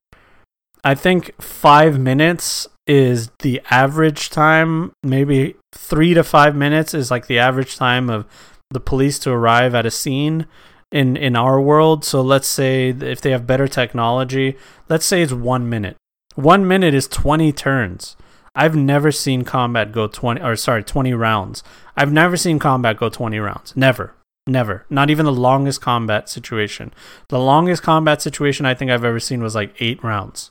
I 0.82 0.94
think 0.94 1.40
five 1.40 1.98
minutes 1.98 2.66
is 2.86 3.30
the 3.40 3.60
average 3.70 4.30
time. 4.30 4.92
Maybe 5.02 5.56
three 5.72 6.14
to 6.14 6.24
five 6.24 6.56
minutes 6.56 6.94
is 6.94 7.10
like 7.10 7.26
the 7.26 7.38
average 7.38 7.76
time 7.76 8.10
of 8.10 8.26
the 8.70 8.80
police 8.80 9.18
to 9.20 9.30
arrive 9.30 9.74
at 9.74 9.86
a 9.86 9.90
scene 9.90 10.46
in 10.90 11.16
in 11.16 11.36
our 11.36 11.60
world. 11.60 12.04
So 12.04 12.20
let's 12.20 12.48
say 12.48 12.88
if 12.88 13.20
they 13.20 13.30
have 13.30 13.46
better 13.46 13.68
technology, 13.68 14.56
let's 14.88 15.06
say 15.06 15.22
it's 15.22 15.32
one 15.32 15.68
minute. 15.68 15.96
One 16.34 16.66
minute 16.66 16.94
is 16.94 17.06
twenty 17.06 17.52
turns. 17.52 18.16
I've 18.54 18.74
never 18.74 19.12
seen 19.12 19.44
combat 19.44 19.92
go 19.92 20.08
twenty 20.08 20.40
or 20.40 20.56
sorry 20.56 20.82
twenty 20.82 21.14
rounds. 21.14 21.62
I've 21.96 22.12
never 22.12 22.36
seen 22.36 22.58
combat 22.58 22.96
go 22.96 23.08
twenty 23.08 23.38
rounds. 23.38 23.76
Never. 23.76 24.14
Never. 24.50 24.84
Not 24.90 25.10
even 25.10 25.26
the 25.26 25.32
longest 25.32 25.80
combat 25.80 26.28
situation. 26.28 26.92
The 27.28 27.38
longest 27.38 27.84
combat 27.84 28.20
situation 28.20 28.66
I 28.66 28.74
think 28.74 28.90
I've 28.90 29.04
ever 29.04 29.20
seen 29.20 29.44
was 29.44 29.54
like 29.54 29.76
eight 29.78 30.02
rounds. 30.02 30.50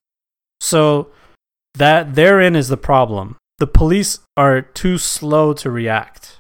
So 0.62 1.10
that 1.74 2.16
therein 2.16 2.56
is 2.56 2.70
the 2.70 2.78
problem. 2.78 3.36
The 3.58 3.68
police 3.68 4.20
are 4.38 4.62
too 4.62 4.98
slow 4.98 5.52
to 5.52 5.70
react. 5.70 6.38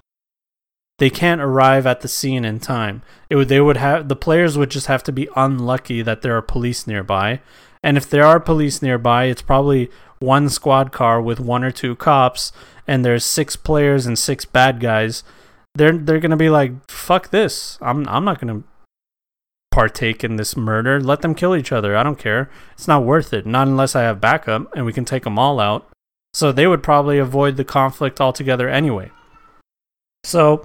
They 0.99 1.09
can't 1.09 1.41
arrive 1.41 1.85
at 1.85 1.99
the 1.99 2.07
scene 2.07 2.45
in 2.45 2.61
time. 2.61 3.01
It 3.29 3.35
would 3.35 3.49
they 3.49 3.59
would 3.59 3.77
have 3.77 4.07
the 4.07 4.15
players 4.15 4.57
would 4.57 4.71
just 4.71 4.87
have 4.87 5.03
to 5.03 5.11
be 5.11 5.27
unlucky 5.35 6.01
that 6.01 6.21
there 6.21 6.37
are 6.37 6.41
police 6.41 6.87
nearby. 6.87 7.41
And 7.83 7.97
if 7.97 8.09
there 8.09 8.25
are 8.25 8.39
police 8.39 8.81
nearby, 8.81 9.25
it's 9.25 9.41
probably 9.41 9.91
one 10.19 10.47
squad 10.47 10.93
car 10.93 11.21
with 11.21 11.41
one 11.41 11.65
or 11.65 11.71
two 11.71 11.97
cops 11.97 12.53
and 12.87 13.03
there's 13.03 13.25
six 13.25 13.57
players 13.57 14.05
and 14.05 14.17
six 14.17 14.45
bad 14.45 14.79
guys. 14.79 15.23
They're 15.75 15.97
they're 15.97 16.19
to 16.31 16.37
be 16.37 16.49
like, 16.49 16.71
"Fuck 16.89 17.29
this. 17.29 17.77
I'm 17.81 18.07
I'm 18.07 18.25
not 18.25 18.39
to 18.61 18.67
partake 19.71 20.23
in 20.23 20.35
this 20.35 20.57
murder. 20.57 20.99
Let 20.99 21.21
them 21.21 21.35
kill 21.35 21.55
each 21.55 21.71
other. 21.71 21.95
I 21.95 22.03
don't 22.03 22.19
care. 22.19 22.49
It's 22.73 22.87
not 22.87 23.05
worth 23.05 23.33
it. 23.33 23.45
Not 23.45 23.67
unless 23.67 23.95
I 23.95 24.01
have 24.01 24.19
backup 24.19 24.75
and 24.75 24.85
we 24.85 24.93
can 24.93 25.05
take 25.05 25.23
them 25.23 25.39
all 25.39 25.59
out. 25.59 25.87
So 26.33 26.51
they 26.51 26.67
would 26.67 26.83
probably 26.83 27.17
avoid 27.17 27.57
the 27.57 27.63
conflict 27.63 28.19
altogether 28.19 28.67
anyway. 28.67 29.11
So 30.23 30.63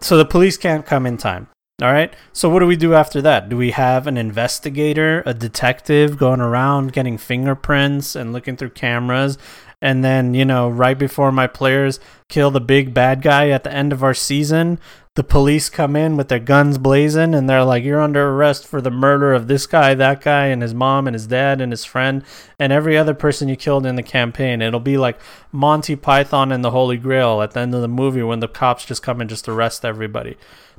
so 0.00 0.16
the 0.16 0.24
police 0.24 0.56
can't 0.56 0.84
come 0.84 1.06
in 1.06 1.16
time. 1.16 1.48
All 1.80 1.92
right. 1.92 2.12
So 2.32 2.48
what 2.48 2.58
do 2.58 2.66
we 2.66 2.76
do 2.76 2.94
after 2.94 3.22
that? 3.22 3.48
Do 3.48 3.56
we 3.56 3.70
have 3.70 4.08
an 4.08 4.16
investigator, 4.16 5.22
a 5.24 5.32
detective 5.32 6.18
going 6.18 6.40
around 6.40 6.92
getting 6.92 7.18
fingerprints 7.18 8.16
and 8.16 8.32
looking 8.32 8.56
through 8.56 8.70
cameras 8.70 9.38
and 9.80 10.04
then, 10.04 10.34
you 10.34 10.44
know, 10.44 10.68
right 10.68 10.98
before 10.98 11.30
my 11.30 11.46
players 11.46 12.00
kill 12.28 12.50
the 12.50 12.60
big 12.60 12.92
bad 12.92 13.22
guy 13.22 13.50
at 13.50 13.62
the 13.64 13.72
end 13.72 13.92
of 13.92 14.02
our 14.02 14.14
season, 14.14 14.80
the 15.14 15.22
police 15.24 15.68
come 15.68 15.96
in 15.96 16.16
with 16.16 16.28
their 16.28 16.38
guns 16.38 16.78
blazing 16.78 17.34
and 17.34 17.48
they're 17.48 17.64
like, 17.64 17.84
You're 17.84 18.00
under 18.00 18.28
arrest 18.28 18.66
for 18.66 18.80
the 18.80 18.90
murder 18.90 19.34
of 19.34 19.46
this 19.48 19.66
guy, 19.66 19.94
that 19.94 20.20
guy, 20.20 20.46
and 20.46 20.62
his 20.62 20.74
mom, 20.74 21.06
and 21.06 21.14
his 21.14 21.26
dad, 21.26 21.60
and 21.60 21.72
his 21.72 21.84
friend, 21.84 22.24
and 22.58 22.72
every 22.72 22.96
other 22.96 23.14
person 23.14 23.48
you 23.48 23.56
killed 23.56 23.86
in 23.86 23.96
the 23.96 24.02
campaign. 24.02 24.62
It'll 24.62 24.80
be 24.80 24.96
like 24.96 25.20
Monty 25.52 25.96
Python 25.96 26.52
and 26.52 26.64
the 26.64 26.70
Holy 26.70 26.96
Grail 26.96 27.42
at 27.42 27.52
the 27.52 27.60
end 27.60 27.74
of 27.74 27.80
the 27.80 27.88
movie 27.88 28.22
when 28.22 28.40
the 28.40 28.48
cops 28.48 28.84
just 28.84 29.02
come 29.02 29.20
and 29.20 29.30
just 29.30 29.48
arrest 29.48 29.84
everybody. 29.84 30.36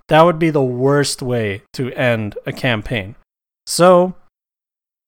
That 0.07 0.23
would 0.23 0.39
be 0.39 0.49
the 0.49 0.63
worst 0.63 1.21
way 1.21 1.63
to 1.73 1.91
end 1.93 2.37
a 2.45 2.51
campaign. 2.51 3.15
So, 3.65 4.15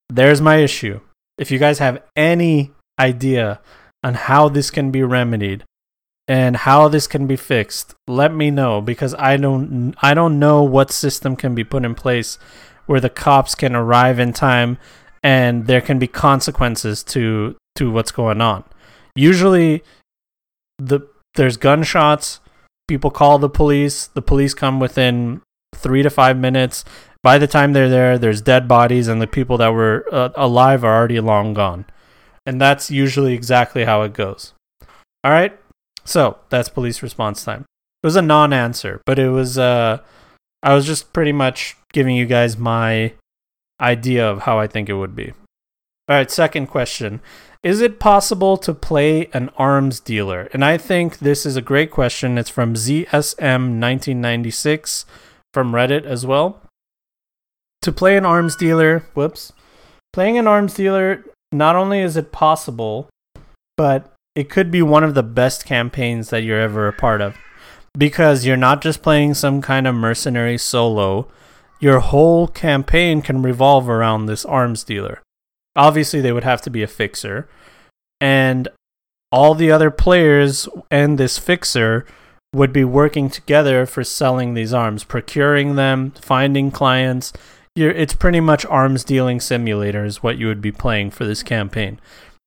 there's 0.10 0.42
my 0.42 0.58
issue. 0.58 1.00
If 1.38 1.52
you 1.52 1.58
guys 1.58 1.80
have 1.80 2.04
any 2.16 2.72
idea 3.00 3.60
on 4.04 4.16
how 4.16 4.50
this 4.50 4.72
can 4.72 4.92
be 4.92 5.04
remedied, 5.04 5.64
and 6.28 6.56
how 6.56 6.88
this 6.88 7.08
can 7.08 7.28
be 7.28 7.36
fixed, 7.36 7.94
let 8.08 8.34
me 8.34 8.52
know 8.52 8.80
because 8.80 9.14
I 9.16 9.38
don't 9.38 9.94
I 10.02 10.14
don't 10.14 10.40
know 10.40 10.64
what 10.64 10.90
system 10.92 11.36
can 11.36 11.54
be 11.56 11.64
put 11.64 11.84
in 11.84 11.94
place 11.94 12.38
where 12.86 13.02
the 13.02 13.10
cops 13.10 13.54
can 13.54 13.76
arrive 13.76 14.20
in 14.20 14.32
time 14.32 14.78
and 15.22 15.68
there 15.68 15.82
can 15.82 16.00
be 16.00 16.08
consequences 16.08 17.04
to 17.04 17.58
to 17.76 17.92
what's 17.92 18.12
going 18.12 18.40
on. 18.40 18.64
Usually 19.16 19.84
the 20.78 21.02
there's 21.36 21.58
gunshots, 21.58 22.40
people 22.88 23.12
call 23.12 23.38
the 23.38 23.50
police, 23.50 24.08
the 24.08 24.22
police 24.22 24.54
come 24.54 24.80
within 24.80 25.42
3 25.76 26.04
to 26.04 26.10
5 26.10 26.38
minutes. 26.38 26.84
By 27.24 27.38
the 27.38 27.48
time 27.48 27.74
they're 27.74 27.90
there, 27.90 28.18
there's 28.18 28.42
dead 28.42 28.68
bodies 28.68 29.08
and 29.08 29.22
the 29.22 29.28
people 29.28 29.58
that 29.58 29.74
were 29.74 30.06
uh, 30.12 30.30
alive 30.36 30.84
are 30.84 30.98
already 30.98 31.20
long 31.20 31.54
gone. 31.54 31.86
And 32.46 32.60
that's 32.60 32.90
usually 32.90 33.34
exactly 33.34 33.86
how 33.86 34.02
it 34.04 34.14
goes. 34.14 34.54
All 35.24 35.32
right? 35.32 35.58
So 36.04 36.40
that's 36.50 36.70
police 36.70 37.04
response 37.04 37.44
time. 37.44 37.66
It 38.04 38.08
was 38.08 38.16
a 38.16 38.22
non-answer, 38.22 39.02
but 39.06 39.20
it 39.20 39.30
was. 39.30 39.60
Uh, 39.60 40.00
I 40.64 40.74
was 40.74 40.86
just 40.86 41.14
pretty 41.14 41.32
much 41.32 41.78
giving 41.94 42.16
you 42.16 42.26
guys 42.26 42.58
my 42.58 43.14
idea 43.80 44.28
of 44.28 44.42
how 44.42 44.60
I 44.60 44.68
think 44.68 44.90
it 44.90 44.96
would 44.96 45.16
be. 45.16 45.34
All 46.10 46.18
right, 46.18 46.32
second 46.32 46.68
question. 46.68 47.22
Is 47.64 47.80
it 47.80 48.00
possible 48.00 48.58
to 48.58 48.74
play 48.74 49.30
an 49.34 49.50
arms 49.56 50.00
dealer? 50.00 50.50
And 50.52 50.66
I 50.66 50.78
think 50.78 51.20
this 51.20 51.46
is 51.46 51.56
a 51.56 51.62
great 51.62 51.92
question. 51.92 52.40
It's 52.40 52.50
from 52.50 52.74
ZSM1996 52.74 55.06
from 55.54 55.72
Reddit 55.72 56.06
as 56.06 56.26
well. 56.26 56.60
To 57.84 57.92
play 57.92 58.18
an 58.18 58.26
arms 58.26 58.56
dealer, 58.56 59.06
whoops. 59.14 59.54
Playing 60.12 60.40
an 60.40 60.48
arms 60.48 60.74
dealer, 60.74 61.24
not 61.52 61.76
only 61.76 62.00
is 62.00 62.18
it 62.18 62.32
possible, 62.32 63.10
but 63.78 64.14
it 64.36 64.50
could 64.50 64.72
be 64.72 64.82
one 64.82 65.04
of 65.04 65.14
the 65.14 65.24
best 65.24 65.66
campaigns 65.66 66.30
that 66.30 66.44
you're 66.44 66.60
ever 66.60 66.88
a 66.88 66.94
part 66.94 67.22
of 67.22 67.38
because 67.98 68.46
you're 68.46 68.58
not 68.58 68.82
just 68.82 69.02
playing 69.02 69.34
some 69.34 69.62
kind 69.62 69.86
of 69.86 69.96
mercenary 69.96 70.58
solo. 70.58 71.28
Your 71.80 72.00
whole 72.00 72.48
campaign 72.48 73.22
can 73.22 73.42
revolve 73.42 73.90
around 73.90 74.26
this 74.26 74.46
arms 74.46 74.84
dealer. 74.84 75.22
Obviously, 75.76 76.22
they 76.22 76.32
would 76.32 76.44
have 76.44 76.62
to 76.62 76.70
be 76.70 76.84
a 76.84 76.88
fixer, 76.88 77.48
and 78.20 78.68
all 79.32 79.56
the 79.56 79.72
other 79.72 79.90
players 79.90 80.68
and 80.90 81.18
this 81.18 81.38
fixer 81.38 82.06
would 82.54 82.74
be 82.74 82.84
working 82.84 83.30
together 83.30 83.86
for 83.86 84.04
selling 84.04 84.54
these 84.54 84.74
arms, 84.74 85.04
procuring 85.06 85.76
them, 85.76 86.12
finding 86.12 86.70
clients. 86.70 87.32
You're, 87.76 87.92
it's 87.92 88.14
pretty 88.14 88.42
much 88.42 88.66
arms 88.66 89.04
dealing 89.04 89.40
simulator 89.40 90.04
is 90.04 90.22
what 90.22 90.38
you 90.38 90.48
would 90.48 90.62
be 90.62 90.72
playing 90.72 91.12
for 91.12 91.26
this 91.26 91.42
campaign 91.42 92.00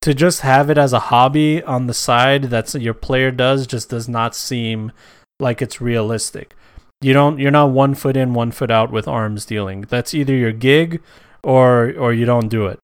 to 0.04 0.12
just 0.12 0.42
have 0.42 0.68
it 0.68 0.76
as 0.76 0.92
a 0.92 1.08
hobby 1.08 1.62
on 1.62 1.86
the 1.86 1.94
side 1.94 2.44
that's 2.44 2.74
your 2.74 2.92
player 2.92 3.30
does 3.30 3.66
just 3.66 3.88
does 3.88 4.06
not 4.06 4.36
seem 4.36 4.92
like 5.40 5.62
it's 5.62 5.80
realistic. 5.80 6.54
You 7.00 7.14
don't 7.14 7.38
you're 7.38 7.50
not 7.50 7.70
one 7.70 7.94
foot 7.94 8.14
in, 8.14 8.34
one 8.34 8.52
foot 8.52 8.70
out 8.70 8.92
with 8.92 9.08
arms 9.08 9.46
dealing. 9.46 9.80
That's 9.88 10.12
either 10.12 10.34
your 10.34 10.52
gig 10.52 11.02
or 11.42 11.94
or 11.96 12.12
you 12.12 12.26
don't 12.26 12.48
do 12.48 12.66
it. 12.66 12.78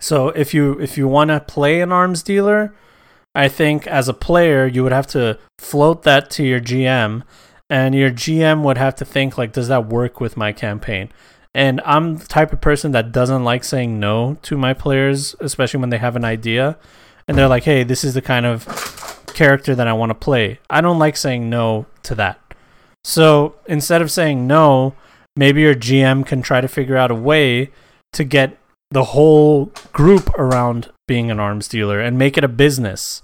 So 0.00 0.30
if 0.30 0.52
you 0.52 0.72
if 0.80 0.98
you 0.98 1.06
want 1.06 1.28
to 1.28 1.38
play 1.38 1.80
an 1.80 1.92
arms 1.92 2.24
dealer, 2.24 2.74
I 3.32 3.46
think 3.46 3.86
as 3.86 4.08
a 4.08 4.12
player 4.12 4.66
you 4.66 4.82
would 4.82 4.90
have 4.90 5.06
to 5.08 5.38
float 5.60 6.02
that 6.02 6.30
to 6.30 6.42
your 6.42 6.60
GM 6.60 7.22
and 7.70 7.94
your 7.94 8.10
GM 8.10 8.62
would 8.62 8.78
have 8.78 8.94
to 8.96 9.04
think 9.04 9.36
like 9.36 9.52
does 9.52 9.68
that 9.68 9.86
work 9.86 10.20
with 10.20 10.36
my 10.36 10.52
campaign? 10.52 11.10
And 11.54 11.80
I'm 11.84 12.16
the 12.16 12.26
type 12.26 12.52
of 12.52 12.60
person 12.60 12.92
that 12.92 13.12
doesn't 13.12 13.44
like 13.44 13.64
saying 13.64 13.98
no 13.98 14.38
to 14.42 14.56
my 14.56 14.74
players, 14.74 15.34
especially 15.40 15.80
when 15.80 15.90
they 15.90 15.98
have 15.98 16.16
an 16.16 16.24
idea 16.24 16.78
and 17.26 17.36
they're 17.36 17.48
like, 17.48 17.64
hey, 17.64 17.84
this 17.84 18.04
is 18.04 18.14
the 18.14 18.22
kind 18.22 18.46
of 18.46 19.24
character 19.34 19.74
that 19.74 19.86
I 19.86 19.92
want 19.92 20.10
to 20.10 20.14
play. 20.14 20.58
I 20.70 20.80
don't 20.80 20.98
like 20.98 21.16
saying 21.16 21.48
no 21.50 21.86
to 22.04 22.14
that. 22.14 22.40
So 23.04 23.54
instead 23.66 24.02
of 24.02 24.10
saying 24.10 24.46
no, 24.46 24.94
maybe 25.36 25.60
your 25.62 25.74
GM 25.74 26.26
can 26.26 26.42
try 26.42 26.60
to 26.60 26.68
figure 26.68 26.96
out 26.96 27.10
a 27.10 27.14
way 27.14 27.70
to 28.14 28.24
get 28.24 28.58
the 28.90 29.04
whole 29.04 29.66
group 29.92 30.30
around 30.38 30.90
being 31.06 31.30
an 31.30 31.38
arms 31.38 31.68
dealer 31.68 32.00
and 32.00 32.18
make 32.18 32.38
it 32.38 32.44
a 32.44 32.48
business. 32.48 33.22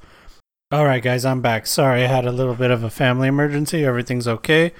All 0.72 0.86
right, 0.86 1.02
guys, 1.02 1.24
I'm 1.26 1.42
back. 1.42 1.66
Sorry, 1.66 2.04
I 2.04 2.06
had 2.06 2.24
a 2.24 2.32
little 2.32 2.54
bit 2.54 2.70
of 2.70 2.82
a 2.82 2.90
family 2.90 3.28
emergency. 3.28 3.84
Everything's 3.84 4.26
okay. 4.26 4.72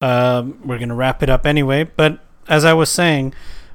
Um, 0.00 0.60
we're 0.64 0.78
going 0.78 0.88
to 0.88 0.94
wrap 0.94 1.22
it 1.22 1.30
up 1.30 1.46
anyway. 1.46 1.84
But 1.84 2.18
as 2.48 2.64
I 2.64 2.72
was 2.72 2.90
saying, 2.90 3.32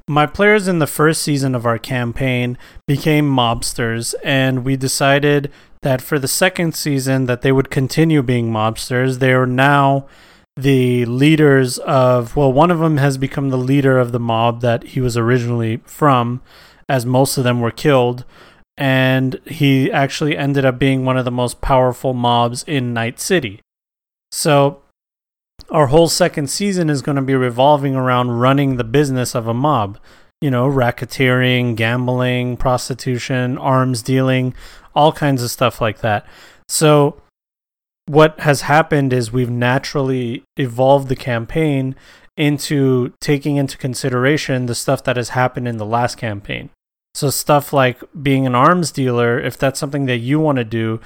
my 0.08 0.26
players 0.26 0.68
in 0.68 0.80
the 0.80 0.86
first 0.86 1.22
season 1.22 1.56
of 1.56 1.66
our 1.66 1.80
campaign 1.80 2.58
became 2.88 3.28
mobsters, 3.28 4.14
and 4.24 4.66
we 4.66 4.76
decided 4.76 5.50
that 5.82 6.02
for 6.02 6.20
the 6.20 6.28
second 6.28 6.76
season 6.76 7.26
that 7.28 7.42
they 7.42 7.54
would 7.54 7.72
continue 7.72 8.22
being 8.22 8.52
mobsters. 8.52 9.20
They 9.20 9.32
are 9.32 9.48
now 9.48 10.08
the 10.58 11.06
leaders 11.06 11.80
of 11.80 12.36
well, 12.36 12.52
one 12.52 12.70
of 12.70 12.80
them 12.80 12.98
has 12.98 13.18
become 13.18 13.50
the 13.50 13.58
leader 13.58 13.98
of 13.98 14.12
the 14.12 14.20
mob 14.20 14.62
that 14.62 14.84
he 14.84 15.00
was 15.00 15.16
originally 15.16 15.78
from, 15.86 16.42
as 16.90 17.06
most 17.06 17.38
of 17.38 17.46
them 17.46 17.62
were 17.62 17.72
killed. 17.72 18.26
And 18.78 19.40
he 19.46 19.92
actually 19.92 20.38
ended 20.38 20.66
up 20.66 20.78
being 20.78 21.06
one 21.06 21.18
of 21.18 21.26
the 21.26 21.32
most 21.32 21.62
powerful 21.62 22.14
mobs 22.14 22.64
in 22.64 22.94
Night 22.94 23.20
City. 23.20 23.62
So 24.32 24.82
our 25.70 25.88
whole 25.88 26.10
second 26.10 26.50
season 26.50 26.90
is 26.90 27.02
going 27.02 27.16
to 27.16 27.22
be 27.22 27.36
revolving 27.36 27.96
around 27.96 28.32
running 28.40 28.76
the 28.76 28.84
business 28.84 29.34
of 29.36 29.48
a 29.48 29.54
mob. 29.54 29.98
You 30.42 30.52
know, 30.52 30.70
racketeering, 30.70 31.76
gambling, 31.76 32.58
prostitution, 32.58 33.58
arms 33.58 34.02
dealing, 34.02 34.54
all 34.94 35.12
kinds 35.12 35.42
of 35.42 35.50
stuff 35.50 35.80
like 35.80 36.00
that. 36.00 36.28
So, 36.68 37.22
what 38.08 38.40
has 38.42 38.62
happened 38.62 39.14
is 39.14 39.32
we've 39.32 39.50
naturally 39.50 40.44
evolved 40.58 41.08
the 41.08 41.16
campaign 41.16 41.96
into 42.38 43.14
taking 43.22 43.56
into 43.56 43.78
consideration 43.78 44.66
the 44.66 44.76
stuff 44.76 45.04
that 45.06 45.18
has 45.18 45.30
happened 45.30 45.68
in 45.68 45.78
the 45.78 45.86
last 45.86 46.16
campaign. 46.16 46.70
So, 47.16 47.30
stuff 47.30 47.72
like 47.72 48.04
being 48.22 48.46
an 48.46 48.56
arms 48.56 48.92
dealer, 48.92 49.40
if 49.40 49.58
that's 49.58 49.80
something 49.80 50.06
that 50.06 50.18
you 50.18 50.38
want 50.38 50.58
to 50.58 50.66
do, 50.66 51.00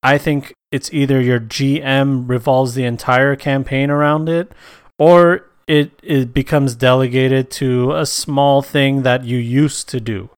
I 0.00 0.16
think 0.16 0.54
it's 0.70 0.92
either 0.92 1.20
your 1.20 1.40
GM 1.40 2.28
revolves 2.28 2.74
the 2.74 2.84
entire 2.84 3.34
campaign 3.34 3.90
around 3.90 4.28
it, 4.28 4.52
or 4.96 5.50
it, 5.66 5.90
it 6.04 6.32
becomes 6.32 6.76
delegated 6.76 7.50
to 7.52 7.92
a 7.96 8.06
small 8.06 8.62
thing 8.62 9.02
that 9.02 9.24
you 9.24 9.38
used 9.38 9.88
to 9.88 10.00
do. 10.00 10.30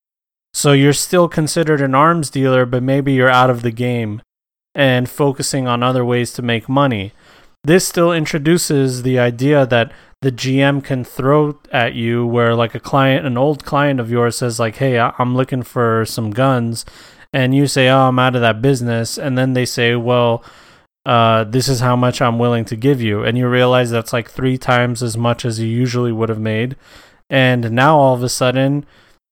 So 0.55 0.73
you're 0.73 0.95
still 0.95 1.29
considered 1.29 1.83
an 1.83 1.95
arms 1.95 2.31
dealer, 2.31 2.65
but 2.65 2.83
maybe 2.83 3.13
you're 3.13 3.29
out 3.29 3.51
of 3.51 3.61
the 3.61 3.71
game 3.71 4.23
and 4.75 5.11
focusing 5.11 5.69
on 5.69 5.83
other 5.83 6.05
ways 6.07 6.33
to 6.35 6.43
make 6.43 6.71
money. 6.71 7.13
This 7.65 7.87
still 7.87 8.13
introduces 8.13 9.03
the 9.03 9.19
idea 9.19 9.67
that 9.67 9.93
the 10.23 10.33
GM 10.33 10.83
can 10.83 11.05
throw 11.05 11.59
at 11.71 11.95
you 11.95 12.27
where 12.27 12.55
like 12.55 12.75
a 12.75 12.81
client 12.81 13.27
an 13.27 13.37
old 13.37 13.65
client 13.65 14.01
of 14.01 14.11
yours 14.11 14.39
says 14.39 14.59
like, 14.59 14.77
"Hey, 14.77 14.99
I'm 14.99 15.37
looking 15.37 15.63
for 15.63 16.05
some 16.07 16.31
guns." 16.31 16.85
and 17.33 17.55
you 17.55 17.67
say, 17.67 17.89
"Oh, 17.89 18.09
I'm 18.09 18.19
out 18.19 18.35
of 18.35 18.43
that 18.43 18.63
business," 18.63 19.19
and 19.19 19.37
then 19.39 19.55
they 19.55 19.65
say, 19.65 19.95
"Well, 19.97 20.45
uh, 21.07 21.45
this 21.45 21.69
is 21.69 21.81
how 21.81 21.97
much 21.97 22.21
I'm 22.21 22.39
willing 22.39 22.65
to 22.67 22.77
give 22.77 23.01
you," 23.01 23.25
and 23.25 23.37
you 23.39 23.49
realize 23.49 23.91
that's 23.91 24.13
like 24.13 24.31
three 24.31 24.59
times 24.59 25.03
as 25.03 25.17
much 25.17 25.45
as 25.45 25.59
you 25.61 25.67
usually 25.67 26.13
would 26.13 26.29
have 26.29 26.41
made, 26.41 26.77
and 27.31 27.73
now 27.73 27.99
all 27.99 28.15
of 28.15 28.23
a 28.23 28.29
sudden 28.29 28.85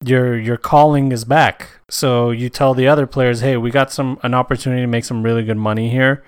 your 0.05 0.39
your 0.39 0.57
calling 0.57 1.13
is 1.13 1.25
back. 1.25 1.81
So 1.91 2.31
you 2.31 2.49
tell 2.49 2.75
the 2.75 2.89
other 2.89 3.07
players, 3.07 3.41
"Hey, 3.41 3.57
we 3.57 3.71
got 3.71 3.93
some 3.93 4.19
an 4.23 4.35
opportunity 4.35 4.83
to 4.83 4.87
make 4.89 5.05
some 5.05 5.23
really 5.23 5.45
good 5.45 5.59
money 5.59 5.91
here. 5.91 6.25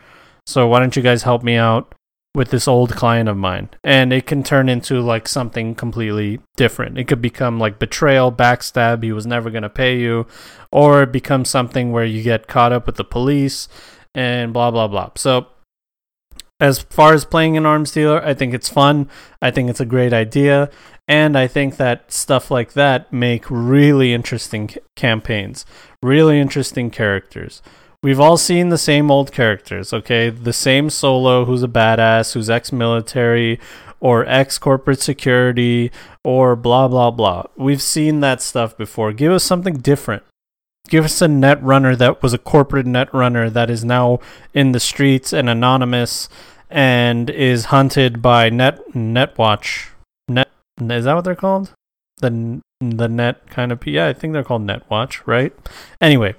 So 0.47 0.67
why 0.69 0.81
don't 0.81 0.97
you 0.97 1.03
guys 1.03 1.23
help 1.23 1.43
me 1.43 1.57
out 1.57 1.95
with 2.35 2.51
this 2.51 2.67
old 2.69 2.95
client 2.95 3.29
of 3.29 3.37
mine?" 3.37 3.69
And 3.85 4.13
it 4.13 4.27
can 4.27 4.43
turn 4.43 4.69
into 4.69 5.01
like 5.01 5.29
something 5.29 5.75
completely 5.75 6.41
different. 6.57 6.99
It 6.99 7.05
could 7.05 7.23
become 7.23 7.59
like 7.59 7.79
betrayal, 7.79 8.33
backstab, 8.33 9.03
he 9.03 9.13
was 9.13 9.27
never 9.27 9.51
going 9.51 9.63
to 9.63 9.69
pay 9.69 9.99
you, 9.99 10.27
or 10.71 11.03
it 11.03 11.13
becomes 11.13 11.51
something 11.51 11.93
where 11.93 12.05
you 12.05 12.23
get 12.23 12.49
caught 12.49 12.73
up 12.73 12.87
with 12.87 12.97
the 12.97 13.05
police 13.05 13.69
and 14.15 14.53
blah 14.53 14.71
blah 14.71 14.89
blah. 14.89 15.11
So 15.17 15.47
as 16.63 16.79
far 16.79 17.13
as 17.13 17.25
playing 17.25 17.57
an 17.57 17.67
arms 17.67 17.91
dealer, 17.91 18.25
I 18.25 18.35
think 18.35 18.55
it's 18.55 18.69
fun. 18.69 19.09
I 19.43 19.51
think 19.51 19.69
it's 19.69 19.81
a 19.81 19.85
great 19.85 20.13
idea. 20.13 20.71
And 21.09 21.37
I 21.37 21.49
think 21.49 21.77
that 21.77 22.13
stuff 22.13 22.53
like 22.53 22.75
that 22.75 23.13
make 23.13 23.51
really 23.51 24.15
interesting 24.15 24.71
campaigns, 24.95 25.67
really 26.01 26.39
interesting 26.39 26.89
characters. 26.91 27.61
We've 28.03 28.19
all 28.19 28.37
seen 28.37 28.71
the 28.71 28.79
same 28.79 29.13
old 29.13 29.31
characters, 29.31 29.93
okay? 29.93 30.29
The 30.29 30.53
same 30.53 30.91
solo 30.91 31.45
who's 31.45 31.63
a 31.63 31.69
badass, 31.69 32.35
who's 32.35 32.51
ex 32.51 32.73
military 32.73 33.61
or 34.01 34.27
ex 34.27 34.59
corporate 34.59 35.01
security 35.01 35.93
or 36.25 36.57
blah, 36.57 36.89
blah, 36.89 37.13
blah. 37.13 37.45
We've 37.57 37.81
seen 37.81 38.19
that 38.21 38.43
stuff 38.43 38.77
before. 38.77 39.13
Give 39.13 39.31
us 39.31 39.45
something 39.45 39.75
different. 39.75 40.25
Give 40.89 41.05
us 41.05 41.23
a 41.23 41.29
net 41.29 41.63
runner 41.63 41.95
that 41.95 42.25
was 42.25 42.35
a 42.35 42.39
corporate 42.39 42.87
net 42.87 43.13
runner 43.15 43.49
that 43.49 43.71
is 43.71 43.85
now 43.85 44.19
in 44.53 44.73
the 44.73 44.81
streets 44.81 45.33
and 45.33 45.49
anonymous 45.49 46.29
and 46.69 47.31
is 47.31 47.67
hunted 47.67 48.21
by 48.21 48.51
Net 48.51 48.81
Netwatch. 48.93 49.91
Net 50.29 50.51
is 50.81 51.05
that 51.05 51.15
what 51.15 51.23
they're 51.23 51.37
called? 51.37 51.71
The 52.19 52.61
the 52.81 53.09
net 53.09 53.49
kind 53.49 53.71
of 53.71 53.87
yeah, 53.87 54.09
I 54.09 54.13
think 54.13 54.33
they're 54.33 54.43
called 54.43 54.67
Netwatch, 54.67 55.21
right? 55.25 55.53
Anyway, 56.01 56.35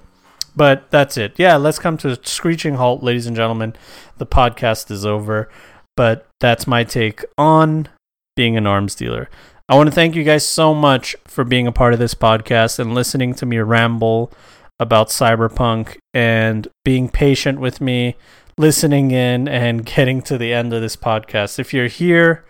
but 0.56 0.90
that's 0.90 1.16
it. 1.16 1.34
Yeah, 1.36 1.56
let's 1.56 1.78
come 1.78 1.96
to 1.98 2.10
a 2.10 2.18
screeching 2.22 2.74
halt, 2.74 3.02
ladies 3.02 3.26
and 3.26 3.36
gentlemen. 3.36 3.74
The 4.18 4.26
podcast 4.26 4.90
is 4.90 5.04
over, 5.04 5.48
but 5.96 6.26
that's 6.40 6.66
my 6.66 6.84
take 6.84 7.24
on 7.36 7.88
being 8.36 8.56
an 8.56 8.66
arms 8.66 8.94
dealer. 8.94 9.28
I 9.68 9.76
want 9.76 9.88
to 9.88 9.94
thank 9.94 10.14
you 10.14 10.24
guys 10.24 10.46
so 10.46 10.74
much 10.74 11.16
for 11.24 11.44
being 11.44 11.66
a 11.66 11.72
part 11.72 11.94
of 11.94 11.98
this 11.98 12.14
podcast 12.14 12.78
and 12.78 12.94
listening 12.94 13.34
to 13.34 13.46
me 13.46 13.58
ramble 13.58 14.32
about 14.78 15.08
cyberpunk 15.08 15.96
and 16.12 16.68
being 16.84 17.08
patient 17.08 17.60
with 17.60 17.80
me 17.80 18.16
listening 18.58 19.10
in 19.10 19.48
and 19.48 19.84
getting 19.84 20.22
to 20.22 20.38
the 20.38 20.52
end 20.52 20.72
of 20.72 20.82
this 20.82 20.96
podcast. 20.96 21.58
If 21.58 21.72
you're 21.74 21.88
here, 21.88 22.44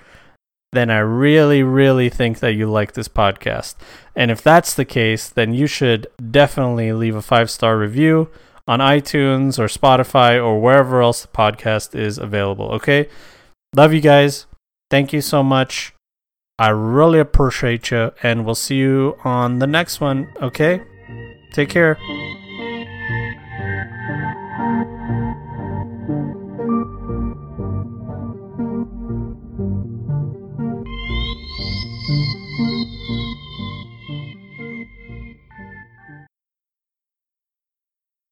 then 0.74 0.90
I 0.90 0.98
really, 0.98 1.62
really 1.62 2.08
think 2.10 2.40
that 2.40 2.54
you 2.54 2.66
like 2.70 2.92
this 2.92 3.08
podcast. 3.08 3.74
And 4.14 4.30
if 4.30 4.42
that's 4.42 4.74
the 4.74 4.84
case, 4.84 5.28
then 5.28 5.54
you 5.54 5.66
should 5.66 6.06
definitely 6.30 6.92
leave 6.92 7.16
a 7.16 7.22
five 7.22 7.50
star 7.50 7.78
review 7.78 8.28
on 8.66 8.80
iTunes 8.80 9.58
or 9.58 9.66
Spotify 9.66 10.42
or 10.42 10.60
wherever 10.60 11.02
else 11.02 11.22
the 11.22 11.28
podcast 11.28 11.94
is 11.94 12.18
available. 12.18 12.66
Okay? 12.72 13.08
Love 13.74 13.92
you 13.92 14.00
guys. 14.00 14.46
Thank 14.90 15.12
you 15.12 15.20
so 15.20 15.42
much. 15.42 15.94
I 16.58 16.68
really 16.68 17.18
appreciate 17.18 17.90
you. 17.90 18.12
And 18.22 18.44
we'll 18.44 18.54
see 18.54 18.76
you 18.76 19.16
on 19.24 19.58
the 19.58 19.66
next 19.66 20.00
one. 20.00 20.28
Okay? 20.40 20.82
Take 21.52 21.68
care. 21.68 21.98